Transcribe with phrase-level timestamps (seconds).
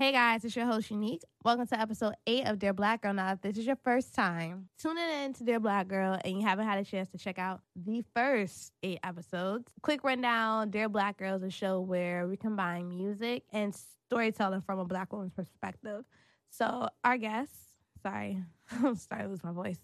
[0.00, 1.22] Hey guys, it's your host Unique.
[1.42, 3.12] Welcome to episode 8 of Dear Black Girl.
[3.12, 6.46] Now, if this is your first time tuning in to Dear Black Girl and you
[6.46, 11.16] haven't had a chance to check out the first 8 episodes, quick rundown Dear Black
[11.16, 13.74] Girl is a show where we combine music and
[14.06, 16.04] storytelling from a black woman's perspective.
[16.48, 17.52] So, our guest,
[18.00, 18.40] sorry,
[18.70, 19.80] I'm starting to lose my voice.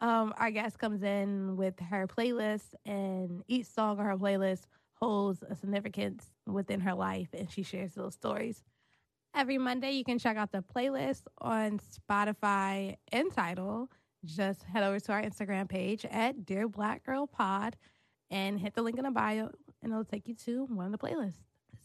[0.00, 4.62] Um, our guest comes in with her playlist, and each song on her playlist
[4.94, 8.64] holds a significance within her life, and she shares those stories
[9.34, 9.92] every Monday.
[9.92, 13.30] You can check out the playlist on Spotify and.
[14.24, 17.76] Just head over to our Instagram page at Dear Black Girl Pod
[18.30, 19.50] and hit the link in the bio,
[19.82, 21.34] and it'll take you to one of the playlists.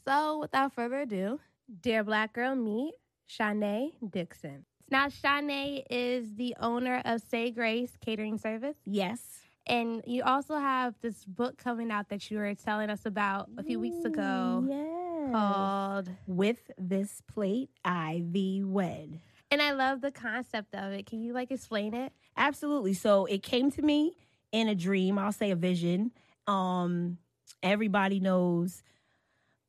[0.06, 1.40] So, without further ado,
[1.82, 2.94] Dear Black Girl, meet
[3.30, 4.66] Shanae Dixon.
[4.90, 8.78] Now, Shanae is the owner of Say Grace Catering Service.
[8.86, 9.39] Yes.
[9.70, 13.64] And you also have this book coming out that you were telling us about a
[13.64, 14.66] few weeks ago.
[14.68, 15.32] Yes.
[15.32, 19.22] Called With This Plate, I Thee Wed.
[19.52, 21.06] And I love the concept of it.
[21.06, 22.12] Can you like explain it?
[22.36, 22.96] Absolutely.
[22.96, 24.14] So it came to me
[24.52, 26.12] in a dream, I'll say a vision.
[26.48, 27.20] Um,
[27.62, 28.82] everybody knows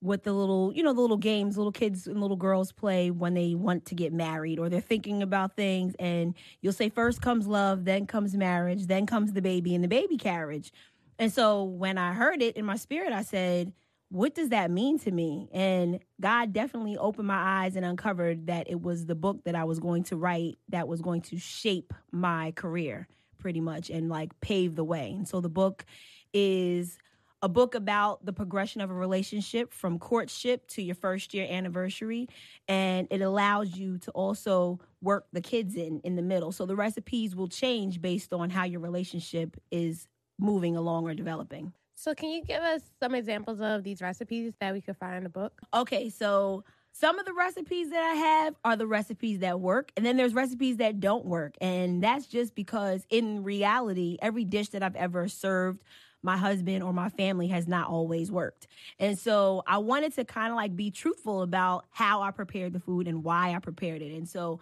[0.00, 3.34] what the little, you know, the little games little kids and little girls play when
[3.34, 5.94] they want to get married or they're thinking about things.
[5.98, 9.88] And you'll say, first comes love, then comes marriage, then comes the baby and the
[9.88, 10.72] baby carriage.
[11.18, 13.74] And so when I heard it in my spirit, I said,
[14.08, 15.48] what does that mean to me?
[15.52, 19.64] And God definitely opened my eyes and uncovered that it was the book that I
[19.64, 23.06] was going to write that was going to shape my career
[23.38, 25.12] pretty much and like pave the way.
[25.16, 25.84] And so the book
[26.32, 26.98] is
[27.42, 32.28] a book about the progression of a relationship from courtship to your first year anniversary
[32.68, 36.76] and it allows you to also work the kids in in the middle so the
[36.76, 40.06] recipes will change based on how your relationship is
[40.38, 44.72] moving along or developing So, can you give us some examples of these recipes that
[44.72, 45.60] we could find in the book?
[45.74, 50.04] okay so some of the recipes that I have are the recipes that work, and
[50.04, 51.54] then there's recipes that don't work.
[51.60, 55.84] And that's just because in reality, every dish that I've ever served
[56.22, 58.66] my husband or my family has not always worked.
[58.98, 62.80] And so I wanted to kind of like be truthful about how I prepared the
[62.80, 64.12] food and why I prepared it.
[64.12, 64.60] And so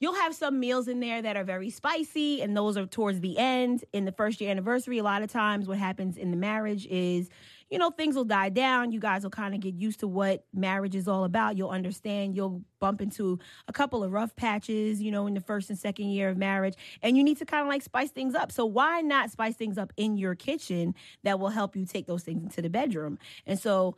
[0.00, 3.38] you'll have some meals in there that are very spicy, and those are towards the
[3.38, 3.84] end.
[3.92, 7.28] In the first year anniversary, a lot of times what happens in the marriage is
[7.70, 8.92] you know, things will die down.
[8.92, 11.56] You guys will kind of get used to what marriage is all about.
[11.56, 12.36] You'll understand.
[12.36, 16.06] You'll bump into a couple of rough patches, you know, in the first and second
[16.10, 16.74] year of marriage.
[17.02, 18.52] And you need to kind of like spice things up.
[18.52, 20.94] So why not spice things up in your kitchen
[21.24, 23.18] that will help you take those things into the bedroom?
[23.46, 23.96] And so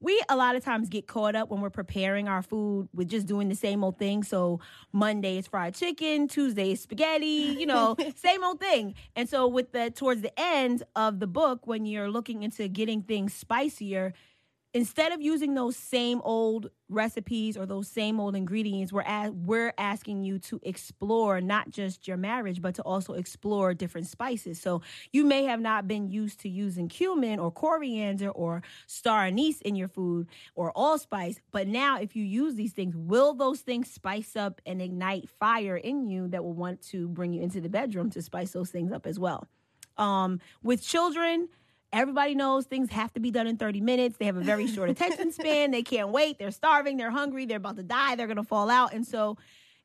[0.00, 3.26] we a lot of times get caught up when we're preparing our food with just
[3.26, 4.22] doing the same old thing.
[4.22, 4.60] So
[4.92, 8.94] Monday is fried chicken, Tuesday is spaghetti, you know, same old thing.
[9.14, 13.02] And so with the towards the end of the book, when you're looking into getting
[13.02, 14.14] things spicier,
[14.72, 19.72] instead of using those same old recipes or those same old ingredients we're a- we're
[19.78, 24.60] asking you to explore not just your marriage but to also explore different spices.
[24.60, 24.82] So
[25.12, 29.76] you may have not been used to using cumin or coriander or star anise in
[29.76, 34.36] your food or allspice but now if you use these things will those things spice
[34.36, 38.10] up and ignite fire in you that will want to bring you into the bedroom
[38.10, 39.46] to spice those things up as well?
[39.96, 41.48] Um, with children
[41.92, 44.16] Everybody knows things have to be done in 30 minutes.
[44.16, 45.70] They have a very short attention span.
[45.70, 46.38] They can't wait.
[46.38, 46.96] They're starving.
[46.96, 47.46] They're hungry.
[47.46, 48.14] They're about to die.
[48.14, 48.92] They're going to fall out.
[48.92, 49.36] And so,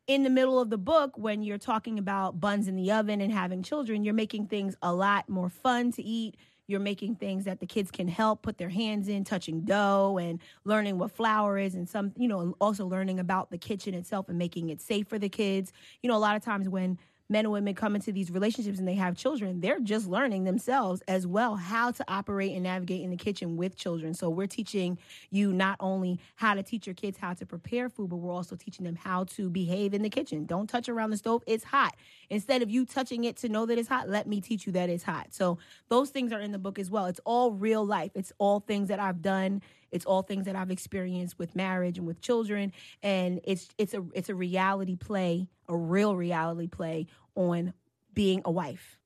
[0.08, 3.34] in the middle of the book, when you're talking about buns in the oven and
[3.34, 6.36] having children, you're making things a lot more fun to eat.
[6.68, 10.40] You're making things that the kids can help put their hands in, touching dough and
[10.64, 14.38] learning what flour is, and some, you know, also learning about the kitchen itself and
[14.38, 15.74] making it safe for the kids.
[16.04, 17.00] You know, a lot of times when
[17.30, 21.02] men and women come into these relationships and they have children, they're just learning themselves
[21.08, 24.14] as well how to operate and navigate in the kitchen with children.
[24.14, 24.98] So we're teaching
[25.32, 28.56] you not only how to teach your kids how to prepare food, but we're also
[28.56, 30.46] teaching them how to behave in the kitchen.
[30.46, 31.96] Don't touch around the stove, it's hot.
[32.30, 34.90] Instead of you touching it to know that it's hot, let me teach you that
[34.90, 35.28] it's hot.
[35.34, 35.58] So
[35.90, 37.06] those things are in the book as well.
[37.06, 38.12] It's all real life.
[38.16, 39.62] It's all things that I've done.
[39.92, 44.04] It's all things that I've experienced with marriage and with children, and it's it's a
[44.14, 47.74] it's a reality play, a real reality play on
[48.14, 48.98] being a wife.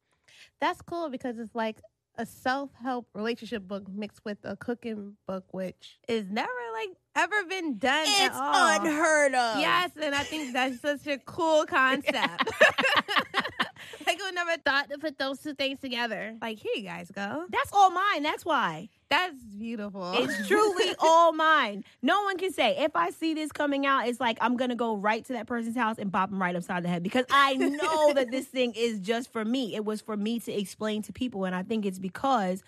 [0.61, 1.81] That's cool because it's like
[2.19, 7.45] a self help relationship book mixed with a cooking book, which is never like ever
[7.45, 8.05] been done.
[8.05, 9.59] It's unheard of.
[9.59, 12.17] Yes, and I think that's such a cool concept.
[14.05, 16.35] like I never thought to put those two things together.
[16.41, 17.45] Like here you guys go.
[17.49, 18.23] That's all mine.
[18.23, 18.89] That's why.
[19.09, 20.13] That's beautiful.
[20.17, 21.83] It's truly all mine.
[22.01, 24.95] No one can say if I see this coming out, it's like I'm gonna go
[24.95, 28.13] right to that person's house and bop them right upside the head because I know
[28.13, 29.75] that this thing is just for me.
[29.75, 32.63] It was for me to explain to people, and I think it's because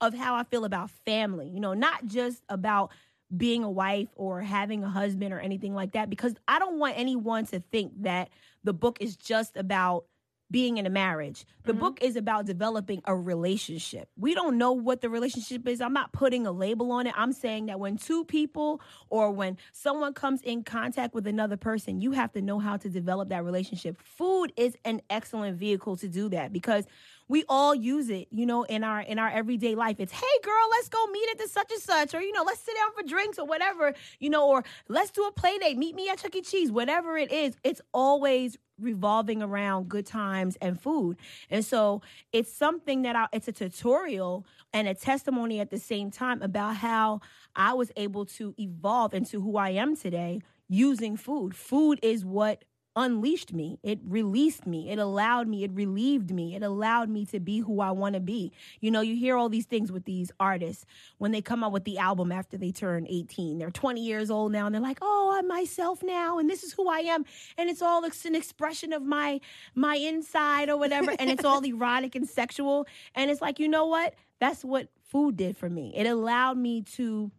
[0.00, 1.48] of how I feel about family.
[1.48, 2.90] You know, not just about
[3.36, 6.98] being a wife or having a husband or anything like that because I don't want
[6.98, 8.30] anyone to think that
[8.64, 10.04] the book is just about
[10.50, 11.46] being in a marriage.
[11.64, 11.78] The Mhm.
[11.78, 14.08] book is about developing a relationship.
[14.16, 15.80] We don't know what the relationship is.
[15.80, 17.14] I'm not putting a label on it.
[17.16, 22.00] I'm saying that when two people or when someone comes in contact with another person,
[22.00, 23.96] you have to know how to develop that relationship.
[24.02, 26.86] Food is an excellent vehicle to do that because
[27.28, 29.96] we all use it, you know, in our in our everyday life.
[29.98, 32.60] It's hey girl, let's go meet at the such and such, or you know, let's
[32.60, 35.94] sit down for drinks or whatever, you know, or let's do a play date, meet
[35.94, 36.42] me at Chuck E.
[36.42, 37.56] Cheese, whatever it is.
[37.64, 41.16] It's always revolving around good times and food.
[41.50, 46.10] And so it's something that I, it's a tutorial and a testimony at the same
[46.10, 47.20] time about how
[47.54, 51.54] I was able to evolve into who I am today using food.
[51.54, 52.64] Food is what
[52.96, 53.78] unleashed me.
[53.82, 54.90] It released me.
[54.90, 55.64] It allowed me.
[55.64, 56.54] It relieved me.
[56.54, 58.52] It allowed me to be who I want to be.
[58.80, 60.84] You know, you hear all these things with these artists
[61.18, 63.58] when they come out with the album after they turn 18.
[63.58, 66.72] They're 20 years old now and they're like, "Oh, I'm myself now and this is
[66.72, 67.24] who I am."
[67.58, 69.40] And it's all it's an expression of my
[69.74, 72.86] my inside or whatever and it's all erotic and sexual.
[73.14, 74.14] And it's like, "You know what?
[74.40, 75.92] That's what food did for me.
[75.94, 77.30] It allowed me to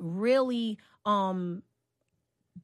[0.00, 1.62] really um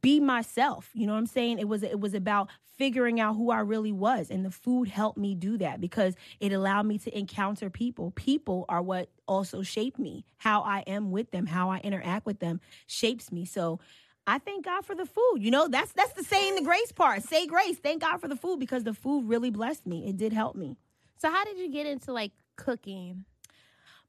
[0.02, 0.91] be myself.
[0.94, 1.58] You know what I'm saying?
[1.58, 5.19] It was it was about figuring out who I really was and the food helped
[5.19, 8.11] me do that because it allowed me to encounter people.
[8.12, 10.25] People are what also shape me.
[10.38, 13.44] How I am with them, how I interact with them shapes me.
[13.44, 13.81] So
[14.26, 15.38] I thank God for the food.
[15.41, 17.23] You know, that's that's the saying the grace part.
[17.23, 17.79] Say grace.
[17.79, 20.08] Thank God for the food because the food really blessed me.
[20.08, 20.76] It did help me.
[21.19, 23.25] So how did you get into like cooking?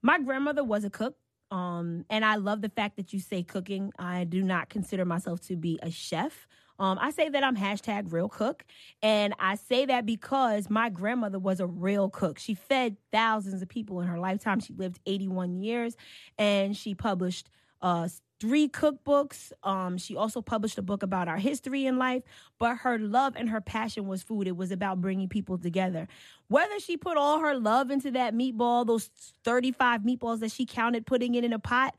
[0.01, 1.15] My grandmother was a cook.
[1.51, 3.91] Um, and I love the fact that you say cooking.
[3.99, 6.47] I do not consider myself to be a chef.
[6.79, 8.65] Um, I say that I'm hashtag real cook.
[9.03, 12.39] And I say that because my grandmother was a real cook.
[12.39, 14.59] She fed thousands of people in her lifetime.
[14.61, 15.95] She lived 81 years
[16.39, 17.49] and she published
[17.83, 18.07] uh,
[18.41, 19.51] three cookbooks.
[19.61, 22.23] Um, she also published a book about our history in life,
[22.57, 24.47] but her love and her passion was food.
[24.47, 26.07] It was about bringing people together.
[26.47, 29.11] Whether she put all her love into that meatball, those
[29.45, 31.95] 35 meatballs that she counted putting it in a pot,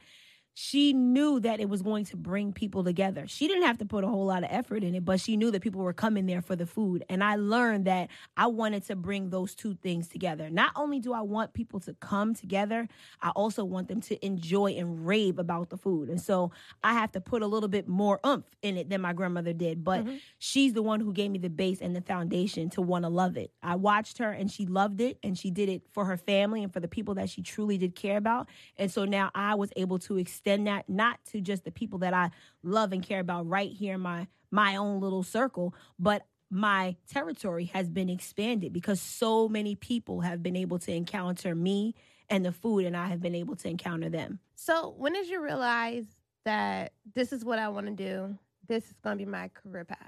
[0.54, 3.24] she knew that it was going to bring people together.
[3.26, 5.50] She didn't have to put a whole lot of effort in it, but she knew
[5.50, 7.04] that people were coming there for the food.
[7.08, 10.50] And I learned that I wanted to bring those two things together.
[10.50, 12.86] Not only do I want people to come together,
[13.22, 16.10] I also want them to enjoy and rave about the food.
[16.10, 16.52] And so
[16.84, 19.82] I have to put a little bit more oomph in it than my grandmother did.
[19.82, 20.20] But Mhm.
[20.38, 23.38] she's the one who gave me the base and the foundation to want to love
[23.38, 23.52] it.
[23.62, 26.70] I watched her and she loved it and she did it for her family and
[26.70, 28.50] for the people that she truly did care about.
[28.76, 32.14] And so now I was able to extend that not to just the people that
[32.14, 32.30] I
[32.62, 37.64] love and care about right here in my my own little circle, but my territory
[37.72, 41.94] has been expanded because so many people have been able to encounter me
[42.28, 44.38] and the food and I have been able to encounter them.
[44.54, 46.04] So when did you realize
[46.44, 48.38] that this is what I want to do?
[48.68, 49.98] This is going to be my career path.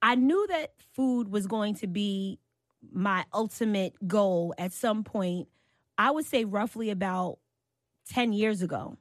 [0.00, 2.38] I knew that food was going to be
[2.90, 5.48] my ultimate goal at some point.
[5.98, 7.38] I would say roughly about
[8.08, 8.96] 10 years ago.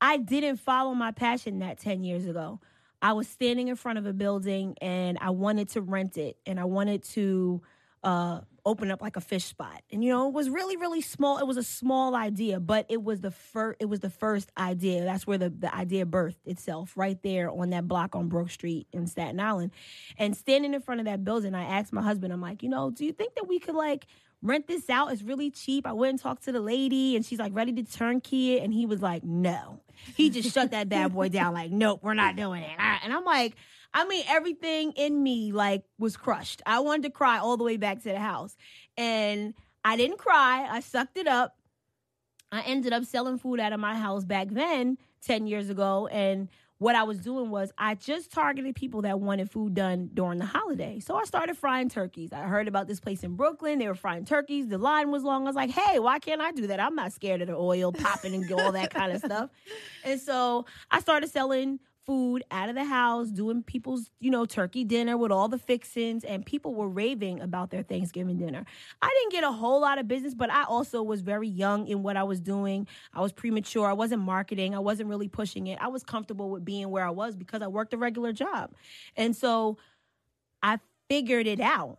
[0.00, 2.60] I didn't follow my passion that 10 years ago.
[3.00, 6.58] I was standing in front of a building and I wanted to rent it and
[6.58, 7.62] I wanted to
[8.02, 9.82] uh, open up like a fish spot.
[9.90, 11.38] And you know, it was really really small.
[11.38, 15.04] It was a small idea, but it was the first it was the first idea.
[15.04, 18.88] That's where the the idea birthed itself right there on that block on Brook Street
[18.92, 19.72] in Staten Island.
[20.16, 22.90] And standing in front of that building, I asked my husband, I'm like, "You know,
[22.90, 24.06] do you think that we could like
[24.42, 25.12] rent this out.
[25.12, 25.86] It's really cheap.
[25.86, 28.62] I went and talked to the lady and she's like ready to turnkey it.
[28.62, 29.80] And he was like, no.
[30.16, 32.78] He just shut that bad boy down, like, nope, we're not doing it.
[32.78, 33.56] Uh, and I'm like,
[33.94, 36.62] I mean, everything in me like was crushed.
[36.66, 38.56] I wanted to cry all the way back to the house.
[38.96, 40.68] And I didn't cry.
[40.70, 41.56] I sucked it up.
[42.50, 46.06] I ended up selling food out of my house back then, 10 years ago.
[46.08, 46.48] And
[46.78, 50.46] what I was doing was I just targeted people that wanted food done during the
[50.46, 51.00] holiday.
[51.00, 52.32] So I started frying turkeys.
[52.32, 53.80] I heard about this place in Brooklyn.
[53.80, 54.68] They were frying turkeys.
[54.68, 55.42] The line was long.
[55.42, 56.78] I was like, hey, why can't I do that?
[56.78, 59.50] I'm not scared of the oil popping and all that kind of stuff.
[60.04, 64.82] And so I started selling food out of the house, doing people's, you know, turkey
[64.82, 68.64] dinner with all the fixings, and people were raving about their Thanksgiving dinner.
[69.02, 72.02] I didn't get a whole lot of business, but I also was very young in
[72.02, 72.88] what I was doing.
[73.12, 73.86] I was premature.
[73.86, 74.74] I wasn't marketing.
[74.74, 75.78] I wasn't really pushing it.
[75.82, 78.72] I was comfortable with being where I was because I worked a regular job.
[79.14, 79.76] And so
[80.62, 80.78] I
[81.10, 81.98] figured it out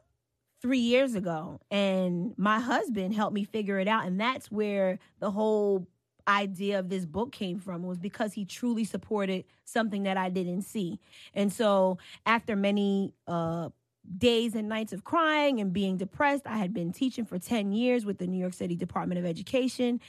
[0.60, 4.08] three years ago, and my husband helped me figure it out.
[4.08, 5.88] And that's where the whole
[6.30, 10.64] idea of this book came from was because he truly supported something that I didn't
[10.64, 11.00] see.
[11.34, 13.70] And so after many uh
[14.18, 18.06] days and nights of crying and being depressed, I had been teaching for 10 years
[18.06, 20.02] with the New York City Department of Education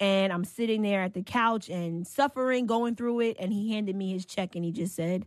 [0.00, 3.36] And I'm sitting there at the couch and suffering, going through it.
[3.40, 5.26] And he handed me his check and he just said,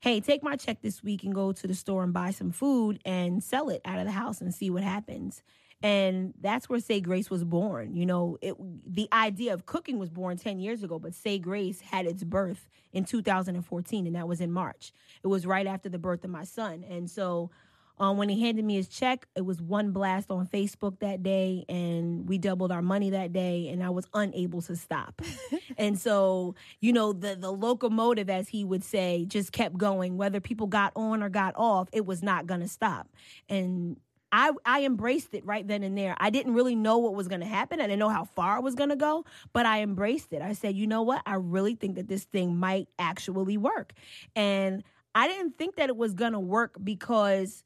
[0.00, 3.00] Hey, take my check this week and go to the store and buy some food
[3.04, 5.42] and sell it out of the house and see what happens
[5.82, 8.54] and that's where say grace was born you know it
[8.86, 12.68] the idea of cooking was born 10 years ago but say grace had its birth
[12.96, 14.92] in 2014 and that was in march.
[15.22, 16.82] It was right after the birth of my son.
[16.88, 17.50] And so
[17.98, 21.64] um, when he handed me his check it was one blast on facebook that day
[21.66, 25.22] and we doubled our money that day and i was unable to stop.
[25.78, 30.16] And so you know the the locomotive as he would say just kept going.
[30.16, 33.08] Whether people got on or got off it was not going to stop.
[33.48, 33.98] And
[34.36, 36.14] I I embraced it right then and there.
[36.20, 37.80] I didn't really know what was going to happen.
[37.80, 39.24] I didn't know how far it was going to go,
[39.54, 40.42] but I embraced it.
[40.42, 41.22] I said, "You know what?
[41.24, 43.94] I really think that this thing might actually work."
[44.36, 47.64] And I didn't think that it was going to work because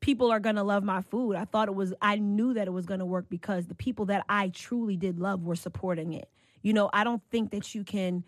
[0.00, 1.36] people are going to love my food.
[1.36, 4.06] I thought it was I knew that it was going to work because the people
[4.06, 6.28] that I truly did love were supporting it.
[6.62, 8.24] You know, I don't think that you can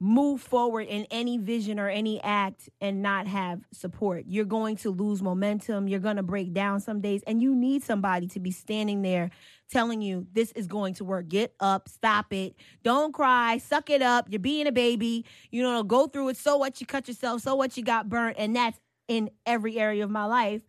[0.00, 4.24] move forward in any vision or any act and not have support.
[4.26, 5.88] You're going to lose momentum.
[5.88, 9.30] You're going to break down some days, and you need somebody to be standing there
[9.70, 11.28] telling you this is going to work.
[11.28, 14.26] Get up, stop it, don't cry, suck it up.
[14.28, 15.24] You're being a baby.
[15.50, 16.36] You know, go through it.
[16.36, 16.80] So what?
[16.80, 17.42] You cut yourself.
[17.42, 17.76] So what?
[17.76, 20.62] You got burnt, and that's in every area of my life.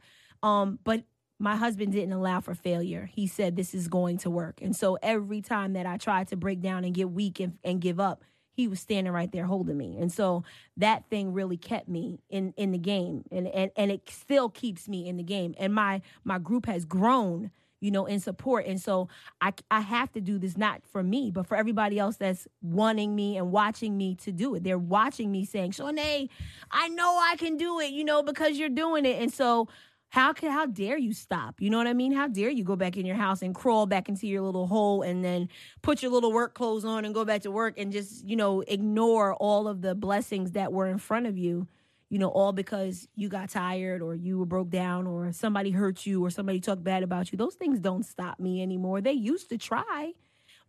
[0.43, 1.03] Um, but
[1.39, 3.09] my husband didn't allow for failure.
[3.11, 4.61] He said this is going to work.
[4.61, 7.81] And so every time that I tried to break down and get weak and, and
[7.81, 8.23] give up,
[8.55, 9.97] he was standing right there holding me.
[9.99, 10.43] And so
[10.77, 14.87] that thing really kept me in in the game and and, and it still keeps
[14.87, 15.53] me in the game.
[15.57, 18.65] And my my group has grown you know, in support.
[18.65, 19.09] And so
[19.41, 23.13] I, I have to do this not for me, but for everybody else that's wanting
[23.13, 24.63] me and watching me to do it.
[24.63, 26.29] They're watching me saying, Shanae,
[26.71, 29.21] I know I can do it, you know, because you're doing it.
[29.21, 29.67] And so
[30.15, 31.59] how can how dare you stop?
[31.59, 32.13] You know what I mean?
[32.13, 35.01] How dare you go back in your house and crawl back into your little hole
[35.01, 35.49] and then
[35.81, 38.61] put your little work clothes on and go back to work and just, you know,
[38.61, 41.67] ignore all of the blessings that were in front of you,
[42.07, 46.05] you know, all because you got tired or you were broke down or somebody hurt
[46.05, 47.37] you or somebody talked bad about you.
[47.37, 49.01] Those things don't stop me anymore.
[49.01, 50.13] They used to try,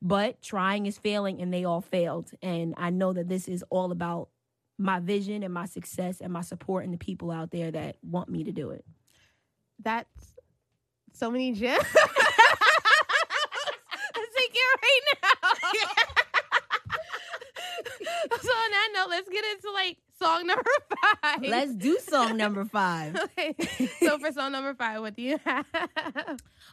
[0.02, 2.32] but trying is failing and they all failed.
[2.42, 4.28] And I know that this is all about
[4.76, 8.28] my vision and my success and my support and the people out there that want
[8.28, 8.84] me to do it
[9.82, 10.32] that's
[11.12, 11.84] so many gems.
[14.16, 15.50] Let's take it right now.
[18.40, 20.70] so on that note, let's get into like song number
[21.22, 21.42] five.
[21.42, 23.16] Let's do song number five.
[23.38, 23.54] okay.
[24.00, 25.66] So for song number five, what do you have?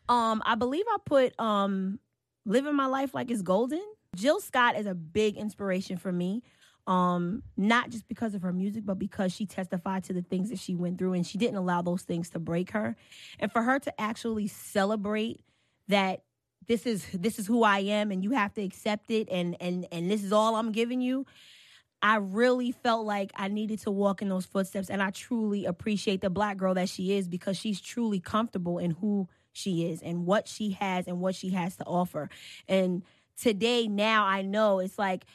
[0.10, 2.00] Um, I believe I put um
[2.46, 3.82] Living My Life Like It's Golden.
[4.16, 6.44] Jill Scott is a big inspiration for me
[6.86, 10.60] um not just because of her music but because she testified to the things that
[10.60, 12.96] she went through and she didn't allow those things to break her.
[13.40, 15.42] And for her to actually celebrate
[15.88, 16.24] that
[16.68, 19.88] this is this is who I am and you have to accept it and and
[19.92, 21.26] and this is all I'm giving you
[22.04, 24.90] I really felt like I needed to walk in those footsteps.
[24.90, 28.92] And I truly appreciate the black girl that she is because she's truly comfortable in
[28.92, 32.30] who she is and what she has and what she has to offer.
[32.68, 33.04] And
[33.42, 35.26] today now I know it's like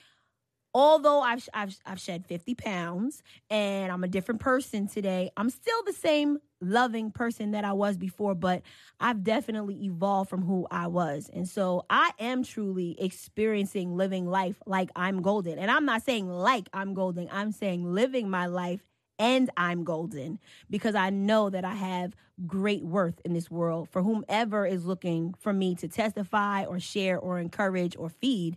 [0.75, 5.83] although I've, I've, I've shed 50 pounds and I'm a different person today, I'm still
[5.85, 8.63] the same loving person that I was before, but
[9.01, 11.31] I've definitely evolved from who I was.
[11.33, 15.59] And so I am truly experiencing living life like I'm golden.
[15.59, 18.81] And I'm not saying like I'm golden, I'm saying living my life
[19.19, 20.39] and I'm golden
[20.71, 22.15] because I know that I have
[22.47, 27.19] great worth in this world for whomever is looking for me to testify or share
[27.19, 28.57] or encourage or feed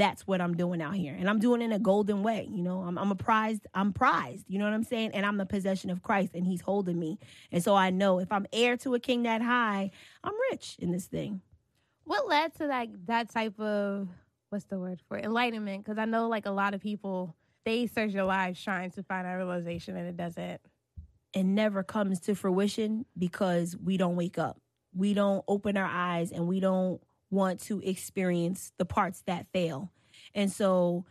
[0.00, 1.14] that's what I'm doing out here.
[1.14, 2.48] And I'm doing it in a golden way.
[2.50, 4.46] You know, I'm, I'm a prized, I'm prized.
[4.48, 5.10] You know what I'm saying?
[5.12, 7.18] And I'm the possession of Christ and he's holding me.
[7.52, 9.90] And so I know if I'm heir to a king that high,
[10.24, 11.42] I'm rich in this thing.
[12.04, 14.08] What led to like that type of,
[14.48, 15.24] what's the word for it?
[15.26, 15.84] enlightenment?
[15.84, 19.26] Because I know like a lot of people, they search their lives trying to find
[19.26, 20.62] that realization and it doesn't.
[21.34, 24.58] It never comes to fruition because we don't wake up.
[24.94, 29.90] We don't open our eyes and we don't want to experience the parts that fail.
[30.34, 31.04] And so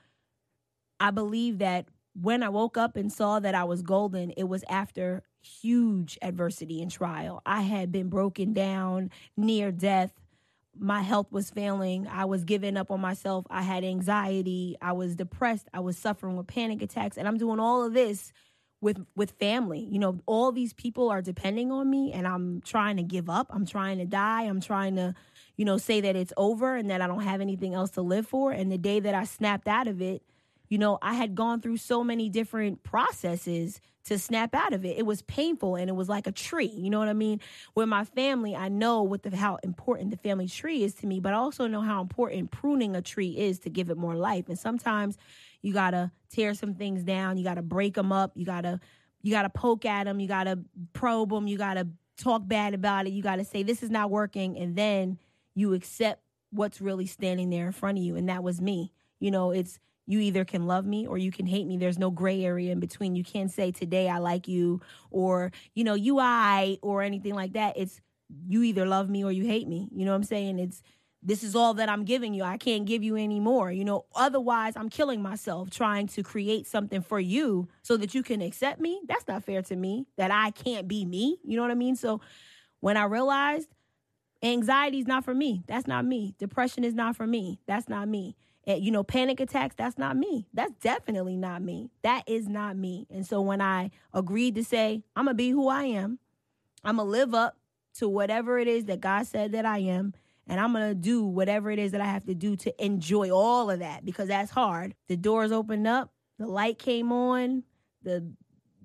[0.99, 4.63] I believe that when I woke up and saw that I was golden, it was
[4.69, 7.41] after huge adversity and trial.
[7.45, 10.11] I had been broken down, near death.
[10.77, 12.07] My health was failing.
[12.07, 13.45] I was giving up on myself.
[13.49, 14.77] I had anxiety.
[14.81, 15.67] I was depressed.
[15.73, 17.17] I was suffering with panic attacks.
[17.17, 18.31] And I'm doing all of this
[18.81, 19.87] with with family.
[19.89, 23.47] You know, all these people are depending on me and I'm trying to give up.
[23.49, 24.43] I'm trying to die.
[24.43, 25.15] I'm trying to
[25.59, 28.25] you know, say that it's over and that I don't have anything else to live
[28.25, 28.53] for.
[28.53, 30.23] And the day that I snapped out of it,
[30.69, 34.97] you know, I had gone through so many different processes to snap out of it.
[34.97, 36.71] It was painful and it was like a tree.
[36.73, 37.41] You know what I mean?
[37.75, 41.19] With my family, I know what the how important the family tree is to me,
[41.19, 44.47] but I also know how important pruning a tree is to give it more life.
[44.47, 45.17] And sometimes
[45.61, 48.61] you got to tear some things down, you got to break them up, you got
[48.61, 48.79] to
[49.23, 50.57] you got to poke at them, you got to
[50.93, 51.85] probe them, you got to
[52.15, 55.17] talk bad about it, you got to say this is not working and then
[55.59, 58.91] you accept what's really standing there in front of you and that was me.
[59.19, 61.77] You know, it's you either can love me or you can hate me.
[61.77, 63.15] There's no gray area in between.
[63.15, 67.53] You can't say today I like you or, you know, you I or anything like
[67.53, 67.77] that.
[67.77, 68.01] It's
[68.47, 69.87] you either love me or you hate me.
[69.93, 70.57] You know what I'm saying?
[70.57, 70.81] It's
[71.21, 72.43] this is all that I'm giving you.
[72.43, 73.71] I can't give you any more.
[73.71, 78.23] You know, otherwise I'm killing myself trying to create something for you so that you
[78.23, 79.01] can accept me.
[79.07, 81.37] That's not fair to me that I can't be me.
[81.43, 81.95] You know what I mean?
[81.95, 82.21] So
[82.79, 83.69] when I realized
[84.43, 86.35] anxiety is not for me, that's not me.
[86.39, 90.15] Depression is not for me, that's not me And, you know, panic attacks, that's not
[90.15, 90.47] me.
[90.53, 91.89] That's definitely not me.
[92.03, 93.07] That is not me.
[93.09, 96.19] And so when I agreed to say, I'm going to be who I am,
[96.83, 97.57] I'm going to live up
[97.95, 100.13] to whatever it is that God said that I am,
[100.47, 103.31] and I'm going to do whatever it is that I have to do to enjoy
[103.31, 104.95] all of that because that's hard.
[105.07, 107.63] The doors opened up, the light came on,
[108.03, 108.31] the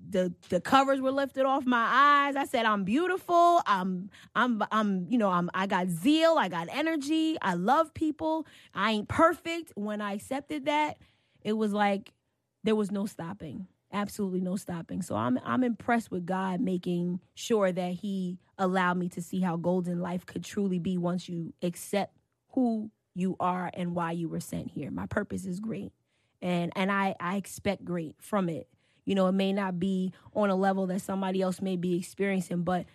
[0.09, 2.35] the the covers were lifted off my eyes.
[2.35, 3.61] I said I'm beautiful.
[3.65, 7.37] I'm I'm I'm you know, I'm I got zeal, I got energy.
[7.41, 8.47] I love people.
[8.73, 9.71] I ain't perfect.
[9.75, 10.97] When I accepted that,
[11.41, 12.13] it was like
[12.63, 13.67] there was no stopping.
[13.91, 15.01] Absolutely no stopping.
[15.01, 19.57] So I'm I'm impressed with God making sure that he allowed me to see how
[19.57, 22.17] golden life could truly be once you accept
[22.49, 24.91] who you are and why you were sent here.
[24.91, 25.91] My purpose is great.
[26.41, 28.67] And and I I expect great from it
[29.05, 32.63] you know, it may not be on a level that somebody else may be experiencing,
[32.63, 32.85] but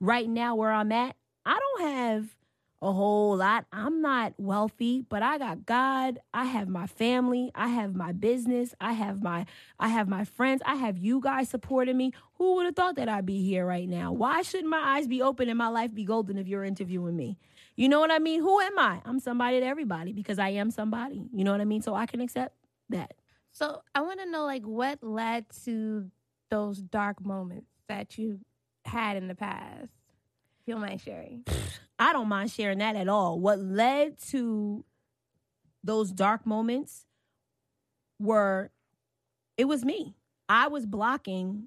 [0.00, 2.36] right now where I'm at, I don't have
[2.80, 3.66] a whole lot.
[3.72, 6.20] I'm not wealthy, but I got God.
[6.32, 7.50] I have my family.
[7.54, 8.74] I have my business.
[8.80, 9.46] I have my
[9.80, 10.62] I have my friends.
[10.64, 12.12] I have you guys supporting me.
[12.34, 14.12] Who would have thought that I'd be here right now?
[14.12, 17.36] Why shouldn't my eyes be open and my life be golden if you're interviewing me?
[17.74, 18.40] You know what I mean?
[18.40, 19.00] Who am I?
[19.04, 21.28] I'm somebody to everybody because I am somebody.
[21.32, 21.82] You know what I mean?
[21.82, 22.54] So I can accept
[22.90, 23.14] that.
[23.58, 26.08] So I want to know, like, what led to
[26.48, 28.38] those dark moments that you
[28.84, 29.90] had in the past.
[30.60, 31.44] If you don't mind sharing,
[31.98, 33.40] I don't mind sharing that at all.
[33.40, 34.84] What led to
[35.82, 37.04] those dark moments
[38.20, 38.70] were
[39.56, 40.14] it was me.
[40.48, 41.66] I was blocking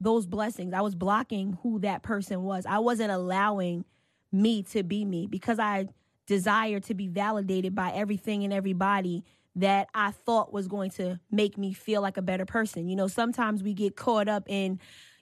[0.00, 0.74] those blessings.
[0.74, 2.66] I was blocking who that person was.
[2.66, 3.84] I wasn't allowing
[4.32, 5.86] me to be me because I
[6.26, 9.22] desired to be validated by everything and everybody
[9.56, 12.88] that I thought was going to make me feel like a better person.
[12.88, 14.78] You know, sometimes we get caught up in,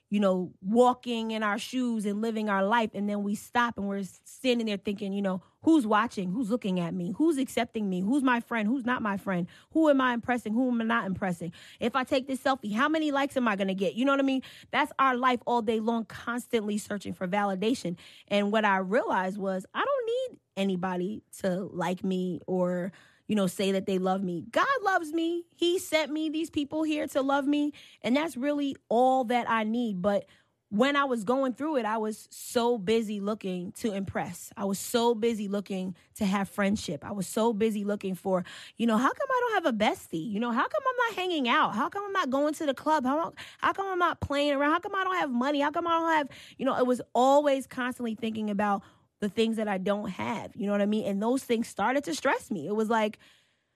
[0.09, 3.87] you know, walking in our shoes and living our life, and then we stop and
[3.87, 7.99] we're standing there thinking, you know, who's watching, who's looking at me, who's accepting me,
[7.99, 11.05] who's my friend, who's not my friend, who am I impressing, who am I not
[11.05, 11.51] impressing.
[11.81, 13.95] If I take this selfie, how many likes am I going to get?
[13.95, 14.43] You know what I mean?
[14.71, 17.97] That's our life all day long, constantly searching for validation.
[18.29, 22.93] And what I realized was, I don't need anybody to like me or
[23.27, 24.45] you know, say that they love me.
[24.51, 25.43] God loves me.
[25.55, 27.73] He sent me these people here to love me.
[28.01, 30.01] And that's really all that I need.
[30.01, 30.25] But
[30.69, 34.51] when I was going through it, I was so busy looking to impress.
[34.57, 37.05] I was so busy looking to have friendship.
[37.05, 38.43] I was so busy looking for,
[38.75, 40.29] you know, how come I don't have a bestie?
[40.29, 41.73] You know, how come I'm not hanging out?
[41.73, 43.05] How come I'm not going to the club?
[43.05, 44.71] How, how come I'm not playing around?
[44.71, 45.61] How come I don't have money?
[45.61, 48.83] How come I don't have, you know, it was always constantly thinking about
[49.19, 50.51] the things that I don't have.
[50.55, 51.05] You know what I mean?
[51.05, 52.67] And those things started to stress me.
[52.67, 53.19] It was like,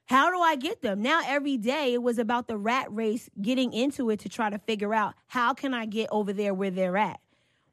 [0.06, 1.02] how do I get them?
[1.02, 4.60] Now every day it was about the rat race getting into it to try to
[4.60, 7.20] figure out how can I get over there where they're at.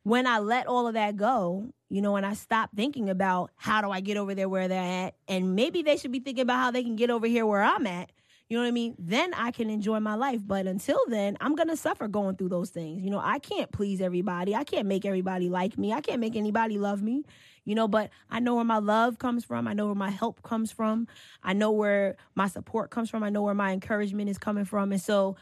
[0.04, 3.81] When I let all of that go, you know, and I stopped thinking about how
[3.81, 6.59] do I get over there where they're at, and maybe they should be thinking about
[6.59, 8.11] how they can get over here where I'm at.
[8.48, 8.94] You know what I mean?
[8.98, 10.40] Then I can enjoy my life.
[10.46, 13.02] But until then, I'm going to suffer going through those things.
[13.02, 14.54] You know, I can't please everybody.
[14.54, 15.92] I can't make everybody like me.
[15.92, 17.24] I can't make anybody love me
[17.64, 19.68] you know, but I know where my love comes from.
[19.68, 21.09] I know where my help comes from.
[21.42, 23.23] I know where my support comes from.
[23.23, 24.92] I know where my encouragement is coming from.
[24.92, 25.37] And so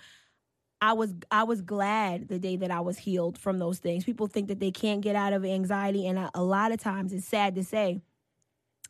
[0.80, 4.04] I was I was glad the day that I was healed from those things.
[4.04, 7.26] People think that they can't get out of anxiety and a lot of times it's
[7.26, 8.00] sad to say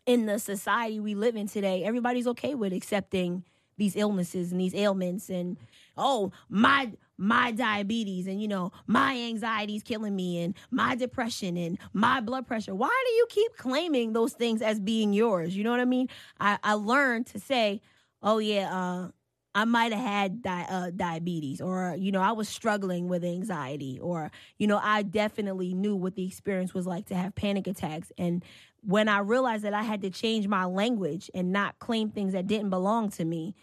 [0.07, 3.45] in the society we live in today, everybody's okay with accepting
[3.77, 5.57] these illnesses and these ailments and
[5.99, 11.57] oh, my my diabetes and you know my anxiety is killing me and my depression
[11.57, 12.75] and my blood pressure.
[12.75, 15.57] Why do you keep claiming those things as being yours?
[15.57, 16.09] You know what i mean?
[16.41, 17.81] I, I learned to say
[18.23, 19.09] oh yeah uh,
[19.57, 23.99] I might have had di- uh, diabetes, or you know, I was struggling with anxiety,
[23.99, 28.13] or you know, I definitely knew what the experience was like to have panic attacks.
[28.19, 28.45] And
[28.83, 32.47] when I realized that I had to change my language and not claim things that
[32.47, 33.55] didn't belong to me,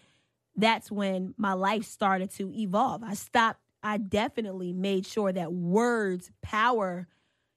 [0.56, 3.02] that's when my life started to evolve.
[3.02, 7.08] I stopped, I definitely made sure that words, power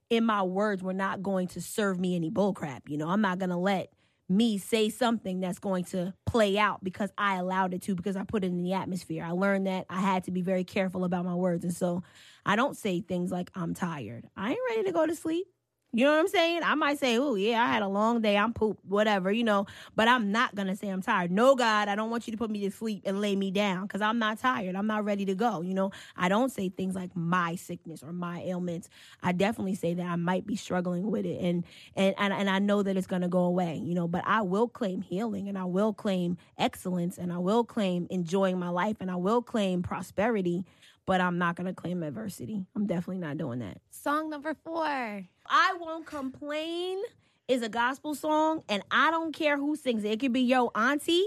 [0.10, 2.82] in my words were not going to serve me any bullcrap.
[2.88, 3.90] You know, I'm not going to let
[4.30, 8.24] me say something that's going to play out because I allowed it to, because I
[8.24, 9.24] put it in the atmosphere.
[9.24, 11.64] I learned that I had to be very careful about my words.
[11.64, 12.04] And so
[12.46, 14.26] I don't say things like, I'm tired.
[14.36, 15.48] I ain't ready to go to sleep.
[15.93, 16.62] You know what I'm saying?
[16.63, 18.38] I might say, oh, yeah, I had a long day.
[18.38, 21.32] I'm pooped, whatever, you know, but I'm not going to say I'm tired.
[21.32, 23.84] No, God, I don't want you to put me to sleep and lay me down
[23.84, 24.76] because I'm not tired.
[24.76, 25.62] I'm not ready to go.
[25.62, 28.89] You know, I don't say things like my sickness or my ailments.
[29.23, 31.63] I definitely say that I might be struggling with it and,
[31.95, 34.41] and, and, and I know that it's going to go away, you know, but I
[34.41, 38.97] will claim healing and I will claim excellence and I will claim enjoying my life
[39.00, 40.65] and I will claim prosperity
[41.08, 42.67] but I'm not gonna claim adversity.
[42.76, 43.80] I'm definitely not doing that.
[43.89, 44.86] Song number four.
[44.86, 47.02] I won't complain
[47.48, 50.12] is a gospel song, and I don't care who sings it.
[50.12, 51.26] It could be yo auntie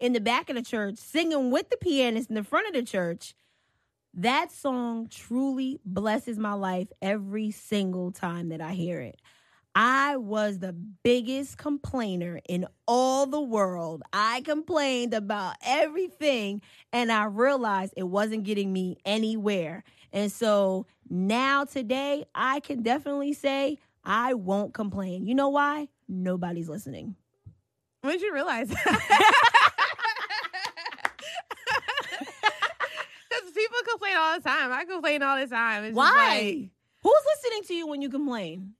[0.00, 2.82] in the back of the church singing with the pianist in the front of the
[2.82, 3.34] church.
[4.12, 9.20] That song truly blesses my life every single time that I hear it.
[9.74, 14.02] I was the biggest complainer in all the world.
[14.12, 19.82] I complained about everything and I realized it wasn't getting me anywhere.
[20.12, 25.26] And so now today, I can definitely say I won't complain.
[25.26, 25.88] You know why?
[26.08, 27.16] Nobody's listening.
[28.02, 29.30] When did you realize that?
[33.28, 34.72] Because people complain all the time.
[34.72, 35.84] I complain all the time.
[35.84, 36.10] It's why?
[36.12, 36.70] Like,
[37.02, 38.74] Who's listening to you when you complain?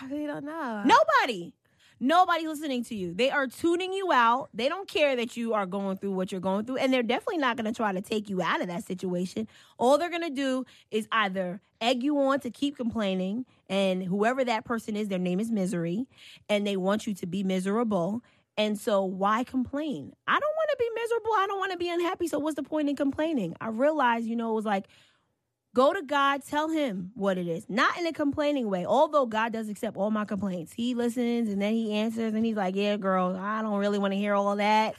[0.00, 0.82] I really don't know.
[0.84, 1.54] Nobody.
[2.00, 3.12] Nobody's listening to you.
[3.12, 4.50] They are tuning you out.
[4.54, 6.76] They don't care that you are going through what you're going through.
[6.76, 9.48] And they're definitely not going to try to take you out of that situation.
[9.78, 13.46] All they're going to do is either egg you on to keep complaining.
[13.68, 16.06] And whoever that person is, their name is misery.
[16.48, 18.22] And they want you to be miserable.
[18.56, 20.12] And so why complain?
[20.26, 21.32] I don't want to be miserable.
[21.32, 22.28] I don't want to be unhappy.
[22.28, 23.56] So what's the point in complaining?
[23.60, 24.86] I realized, you know, it was like,
[25.74, 28.86] Go to God, tell him what it is, not in a complaining way.
[28.86, 32.56] Although God does accept all my complaints, He listens and then He answers and He's
[32.56, 34.94] like, Yeah, girl, I don't really want to hear all that.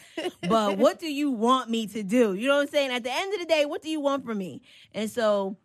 [0.47, 2.33] but what do you want me to do?
[2.35, 2.91] You know what I'm saying?
[2.91, 4.61] At the end of the day, what do you want from me?
[4.93, 5.57] And so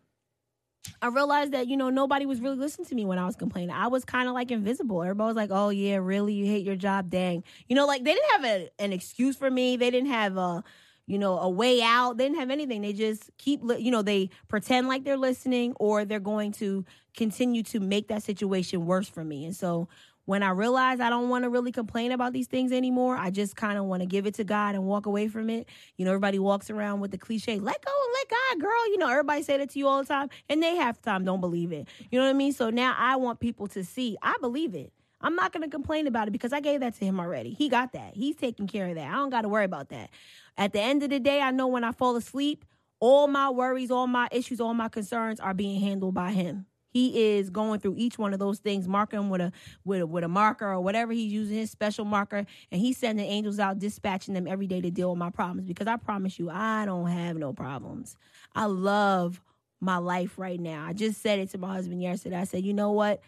[1.01, 3.71] I realized that, you know, nobody was really listening to me when I was complaining.
[3.71, 5.03] I was kind of like invisible.
[5.03, 6.33] Everybody was like, oh, yeah, really?
[6.33, 7.09] You hate your job?
[7.09, 7.43] Dang.
[7.67, 9.77] You know, like they didn't have a, an excuse for me.
[9.77, 10.63] They didn't have a,
[11.07, 12.17] you know, a way out.
[12.17, 12.81] They didn't have anything.
[12.81, 16.85] They just keep, li- you know, they pretend like they're listening or they're going to
[17.15, 19.45] continue to make that situation worse for me.
[19.45, 19.87] And so
[20.25, 23.55] when I realize I don't want to really complain about these things anymore, I just
[23.55, 25.67] kind of want to give it to God and walk away from it.
[25.97, 28.87] You know, everybody walks around with the cliche, let go and let God, girl.
[28.87, 31.25] You know, everybody say that to you all the time, and they half the time
[31.25, 31.87] don't believe it.
[32.09, 32.53] You know what I mean?
[32.53, 34.91] So now I want people to see I believe it.
[35.21, 37.51] I'm not going to complain about it because I gave that to him already.
[37.51, 38.15] He got that.
[38.15, 39.07] He's taking care of that.
[39.07, 40.09] I don't got to worry about that.
[40.57, 42.65] At the end of the day, I know when I fall asleep,
[42.99, 46.65] all my worries, all my issues, all my concerns are being handled by him.
[46.89, 49.51] He is going through each one of those things, marking with a
[49.83, 53.25] with a, with a marker or whatever he's using his special marker, and he's sending
[53.25, 55.67] angels out, dispatching them every day to deal with my problems.
[55.67, 58.15] Because I promise you, I don't have no problems.
[58.55, 59.41] I love
[59.81, 60.85] my life right now.
[60.87, 62.37] I just said it to my husband yesterday.
[62.37, 63.19] I said, you know what?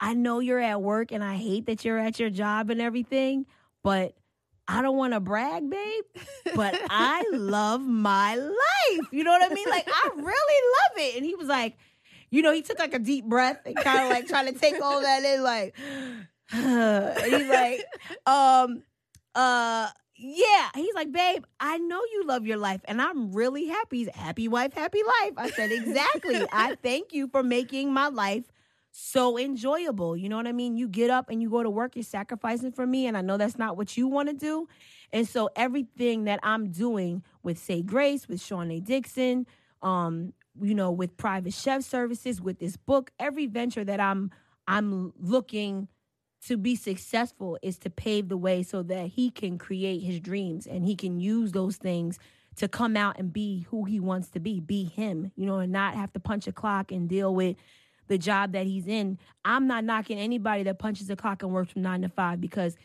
[0.00, 3.44] I know you're at work, and I hate that you're at your job and everything,
[3.84, 4.14] but
[4.68, 6.04] I don't want to brag, babe,
[6.54, 9.08] but I love my life.
[9.10, 9.68] You know what I mean?
[9.68, 11.16] Like, I really love it.
[11.16, 11.76] And he was like,
[12.30, 14.80] you know, he took like a deep breath and kind of like trying to take
[14.82, 15.74] all that in, like,
[16.52, 17.84] and he's like,
[18.26, 18.82] um,
[19.34, 20.68] uh, yeah.
[20.74, 23.98] He's like, babe, I know you love your life, and I'm really happy.
[23.98, 25.32] He's happy wife, happy life.
[25.38, 26.42] I said, exactly.
[26.52, 28.44] I thank you for making my life
[29.00, 30.16] so enjoyable.
[30.16, 30.76] You know what I mean?
[30.76, 33.36] You get up and you go to work, you're sacrificing for me, and I know
[33.36, 34.68] that's not what you want to do.
[35.12, 39.46] And so everything that I'm doing with Say Grace, with Shanae Dixon,
[39.82, 44.32] um, you know, with private chef services, with this book, every venture that I'm
[44.66, 45.88] I'm looking
[46.46, 50.66] to be successful is to pave the way so that he can create his dreams
[50.66, 52.18] and he can use those things
[52.56, 55.72] to come out and be who he wants to be, be him, you know, and
[55.72, 57.56] not have to punch a clock and deal with
[58.08, 59.18] the job that he's in.
[59.44, 62.76] I'm not knocking anybody that punches a clock and works from nine to five because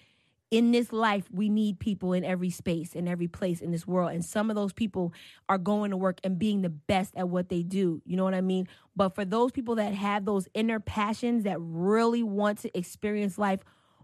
[0.54, 4.12] in this life, we need people in every space, in every place in this world.
[4.12, 5.12] And some of those people
[5.50, 8.04] are going to work and being the best at what they do.
[8.06, 8.68] You know what I mean?
[8.96, 13.62] But for those people that have those inner passions that really want to experience life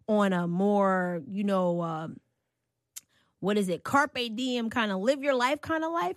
[0.07, 2.19] on a more, you know, um,
[3.41, 6.15] what is it, carpe diem kind of live your life kind of life,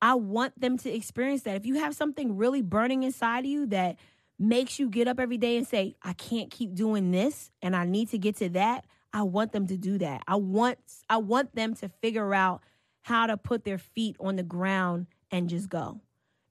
[0.00, 1.56] I want them to experience that.
[1.56, 3.96] If you have something really burning inside of you that
[4.42, 7.84] makes you get up every day and say, I can't keep doing this and I
[7.84, 10.22] need to get to that, I want them to do that.
[10.26, 10.78] I want
[11.08, 12.62] I want them to figure out
[13.02, 16.00] how to put their feet on the ground and just go.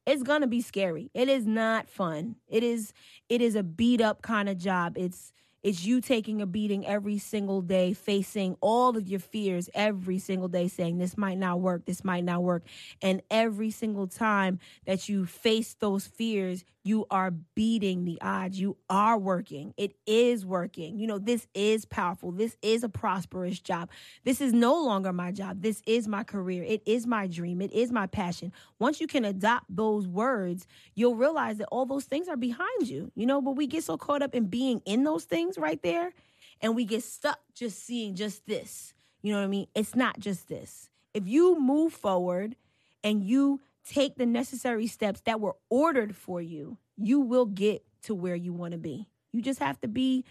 [0.05, 1.09] It's going to be scary.
[1.13, 2.35] It is not fun.
[2.47, 2.93] It is
[3.29, 4.97] it is a beat up kind of job.
[4.97, 10.17] It's it's you taking a beating every single day, facing all of your fears every
[10.19, 12.63] single day, saying, This might not work, this might not work.
[13.01, 18.59] And every single time that you face those fears, you are beating the odds.
[18.59, 19.73] You are working.
[19.77, 20.97] It is working.
[20.97, 22.31] You know, this is powerful.
[22.31, 23.89] This is a prosperous job.
[24.23, 25.61] This is no longer my job.
[25.61, 26.63] This is my career.
[26.63, 27.61] It is my dream.
[27.61, 28.51] It is my passion.
[28.79, 33.11] Once you can adopt those words, you'll realize that all those things are behind you,
[33.15, 36.13] you know, but we get so caught up in being in those things right there
[36.61, 38.93] and we get stuck just seeing just this.
[39.21, 39.67] You know what I mean?
[39.75, 40.89] It's not just this.
[41.13, 42.55] If you move forward
[43.03, 48.15] and you take the necessary steps that were ordered for you, you will get to
[48.15, 49.07] where you want to be.
[49.31, 50.23] You just have to be,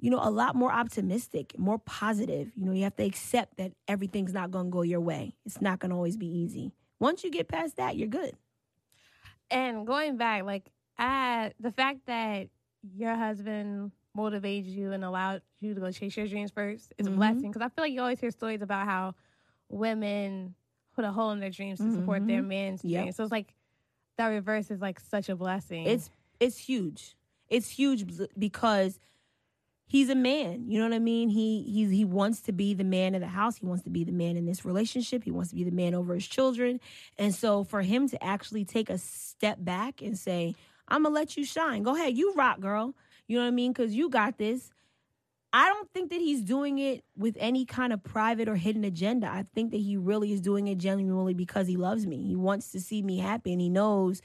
[0.00, 2.52] you know, a lot more optimistic, more positive.
[2.56, 5.34] You know, you have to accept that everything's not going to go your way.
[5.44, 6.72] It's not going to always be easy.
[6.98, 8.34] Once you get past that, you're good.
[9.50, 12.48] And going back, like, I, the fact that
[12.96, 13.92] your husband
[14.24, 17.12] motivated you and allowed you to go chase your dreams first is Mhm.
[17.12, 17.50] a blessing.
[17.50, 19.14] Because I feel like you always hear stories about how
[19.68, 20.54] women
[20.94, 22.48] put a hole in their dreams to support their Mhm.
[22.48, 23.02] man's Yep.
[23.02, 23.16] dreams.
[23.16, 23.54] So it's like
[24.16, 25.86] that reverse is like such a blessing.
[25.86, 27.16] It's it's huge.
[27.48, 28.04] It's huge
[28.38, 28.98] because
[29.86, 30.68] he's a man.
[30.70, 31.28] You know what I mean?
[31.30, 33.56] He he he wants to be the man of the house.
[33.56, 35.24] He wants to be the man in this relationship.
[35.24, 36.80] He wants to be the man over his children.
[37.18, 40.54] And so for him to actually take a step back and say,
[40.86, 41.82] "I'm gonna let you shine.
[41.82, 42.94] Go ahead, you rock, girl."
[43.26, 43.72] You know what I mean?
[43.72, 44.70] Because you got this.
[45.52, 49.28] I don't think that he's doing it with any kind of private or hidden agenda.
[49.28, 52.26] I think that he really is doing it genuinely because he loves me.
[52.26, 54.20] He wants to see me happy and he knows,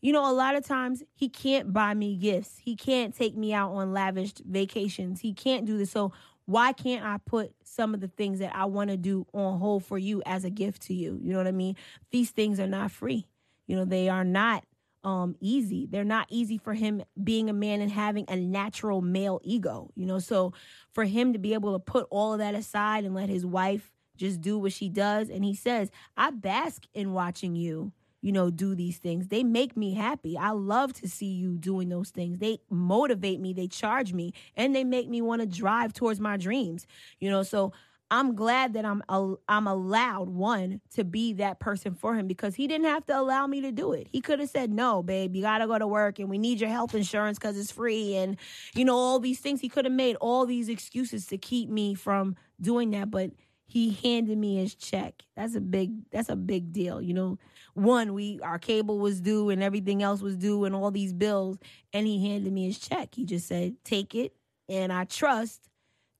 [0.00, 2.58] you know, a lot of times he can't buy me gifts.
[2.60, 5.20] He can't take me out on lavish vacations.
[5.20, 5.92] He can't do this.
[5.92, 6.12] So
[6.46, 9.84] why can't I put some of the things that I want to do on hold
[9.84, 11.20] for you as a gift to you?
[11.22, 11.76] You know what I mean?
[12.10, 13.28] These things are not free.
[13.68, 14.64] You know, they are not
[15.04, 15.86] um easy.
[15.90, 20.06] They're not easy for him being a man and having a natural male ego, you
[20.06, 20.18] know.
[20.18, 20.52] So
[20.92, 23.90] for him to be able to put all of that aside and let his wife
[24.16, 28.50] just do what she does and he says, "I bask in watching you, you know,
[28.50, 29.28] do these things.
[29.28, 30.38] They make me happy.
[30.38, 32.38] I love to see you doing those things.
[32.38, 36.36] They motivate me, they charge me, and they make me want to drive towards my
[36.36, 36.86] dreams."
[37.18, 37.72] You know, so
[38.12, 39.02] I'm glad that I'm
[39.48, 43.46] I'm allowed one to be that person for him because he didn't have to allow
[43.46, 44.06] me to do it.
[44.12, 46.60] He could have said, "No, babe, you got to go to work and we need
[46.60, 48.36] your health insurance cuz it's free." And
[48.74, 51.94] you know, all these things he could have made all these excuses to keep me
[51.94, 53.30] from doing that, but
[53.64, 55.22] he handed me his check.
[55.34, 57.38] That's a big that's a big deal, you know.
[57.72, 61.56] One, we our cable was due and everything else was due and all these bills
[61.94, 63.14] and he handed me his check.
[63.14, 64.36] He just said, "Take it."
[64.68, 65.70] And I trust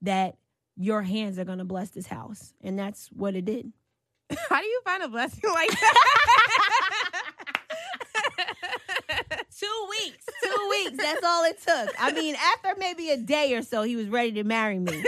[0.00, 0.36] that
[0.76, 2.52] your hands are going to bless this house.
[2.62, 3.72] And that's what it did.
[4.48, 5.94] How do you find a blessing like that?
[9.58, 10.24] Two weeks.
[10.42, 10.96] Two weeks.
[10.96, 11.94] That's all it took.
[12.00, 15.04] I mean, after maybe a day or so, he was ready to marry me.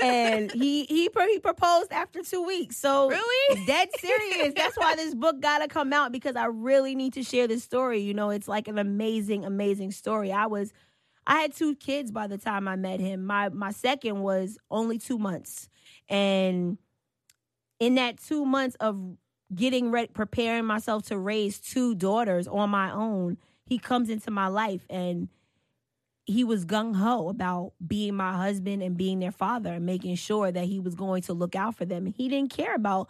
[0.00, 2.76] And he he, he proposed after two weeks.
[2.78, 3.66] So Really?
[3.66, 4.54] dead serious.
[4.56, 7.62] That's why this book got to come out because I really need to share this
[7.64, 8.00] story.
[8.00, 10.32] You know, it's like an amazing, amazing story.
[10.32, 10.72] I was
[11.28, 13.26] I had two kids by the time I met him.
[13.26, 15.68] My my second was only two months,
[16.08, 16.78] and
[17.78, 18.98] in that two months of
[19.54, 23.36] getting ready, preparing myself to raise two daughters on my own,
[23.66, 25.28] he comes into my life and
[26.24, 30.50] he was gung ho about being my husband and being their father and making sure
[30.50, 32.06] that he was going to look out for them.
[32.06, 33.08] He didn't care about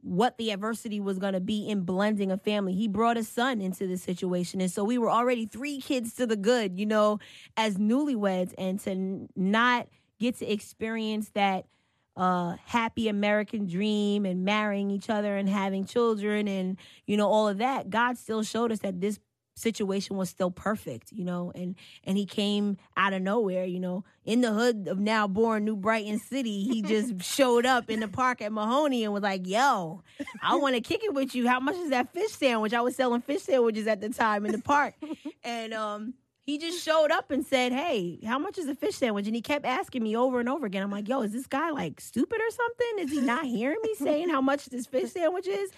[0.00, 2.74] what the adversity was going to be in blending a family.
[2.74, 4.60] He brought a son into the situation.
[4.60, 7.18] And so we were already three kids to the good, you know,
[7.56, 11.66] as newlyweds and to not get to experience that
[12.16, 17.46] uh happy American dream and marrying each other and having children and you know all
[17.46, 17.90] of that.
[17.90, 19.20] God still showed us that this
[19.58, 24.04] situation was still perfect, you know, and and he came out of nowhere, you know,
[24.24, 26.64] in the hood of now born New Brighton City.
[26.64, 30.02] He just showed up in the park at Mahoney and was like, "Yo,
[30.42, 31.48] I want to kick it with you.
[31.48, 32.72] How much is that fish sandwich?
[32.72, 34.94] I was selling fish sandwiches at the time in the park."
[35.44, 36.14] and um
[36.48, 39.42] he just showed up and said, "Hey, how much is a fish sandwich?" And he
[39.42, 40.82] kept asking me over and over again.
[40.82, 43.04] I'm like, "Yo, is this guy like stupid or something?
[43.04, 45.70] Is he not hearing me saying how much this fish sandwich is?"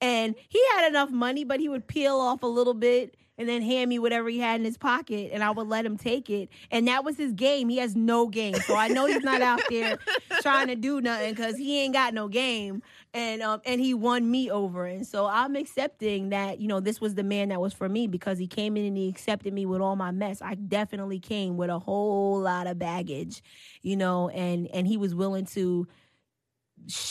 [0.00, 3.62] And he had enough money, but he would peel off a little bit and then
[3.62, 6.48] hand me whatever he had in his pocket, and I would let him take it.
[6.70, 7.68] And that was his game.
[7.68, 9.98] He has no game, so I know he's not out there
[10.42, 12.82] trying to do nothing because he ain't got no game.
[13.12, 17.00] And um, and he won me over, and so I'm accepting that you know this
[17.00, 19.66] was the man that was for me because he came in and he accepted me
[19.66, 20.42] with all my mess.
[20.42, 23.42] I definitely came with a whole lot of baggage,
[23.82, 25.86] you know, and and he was willing to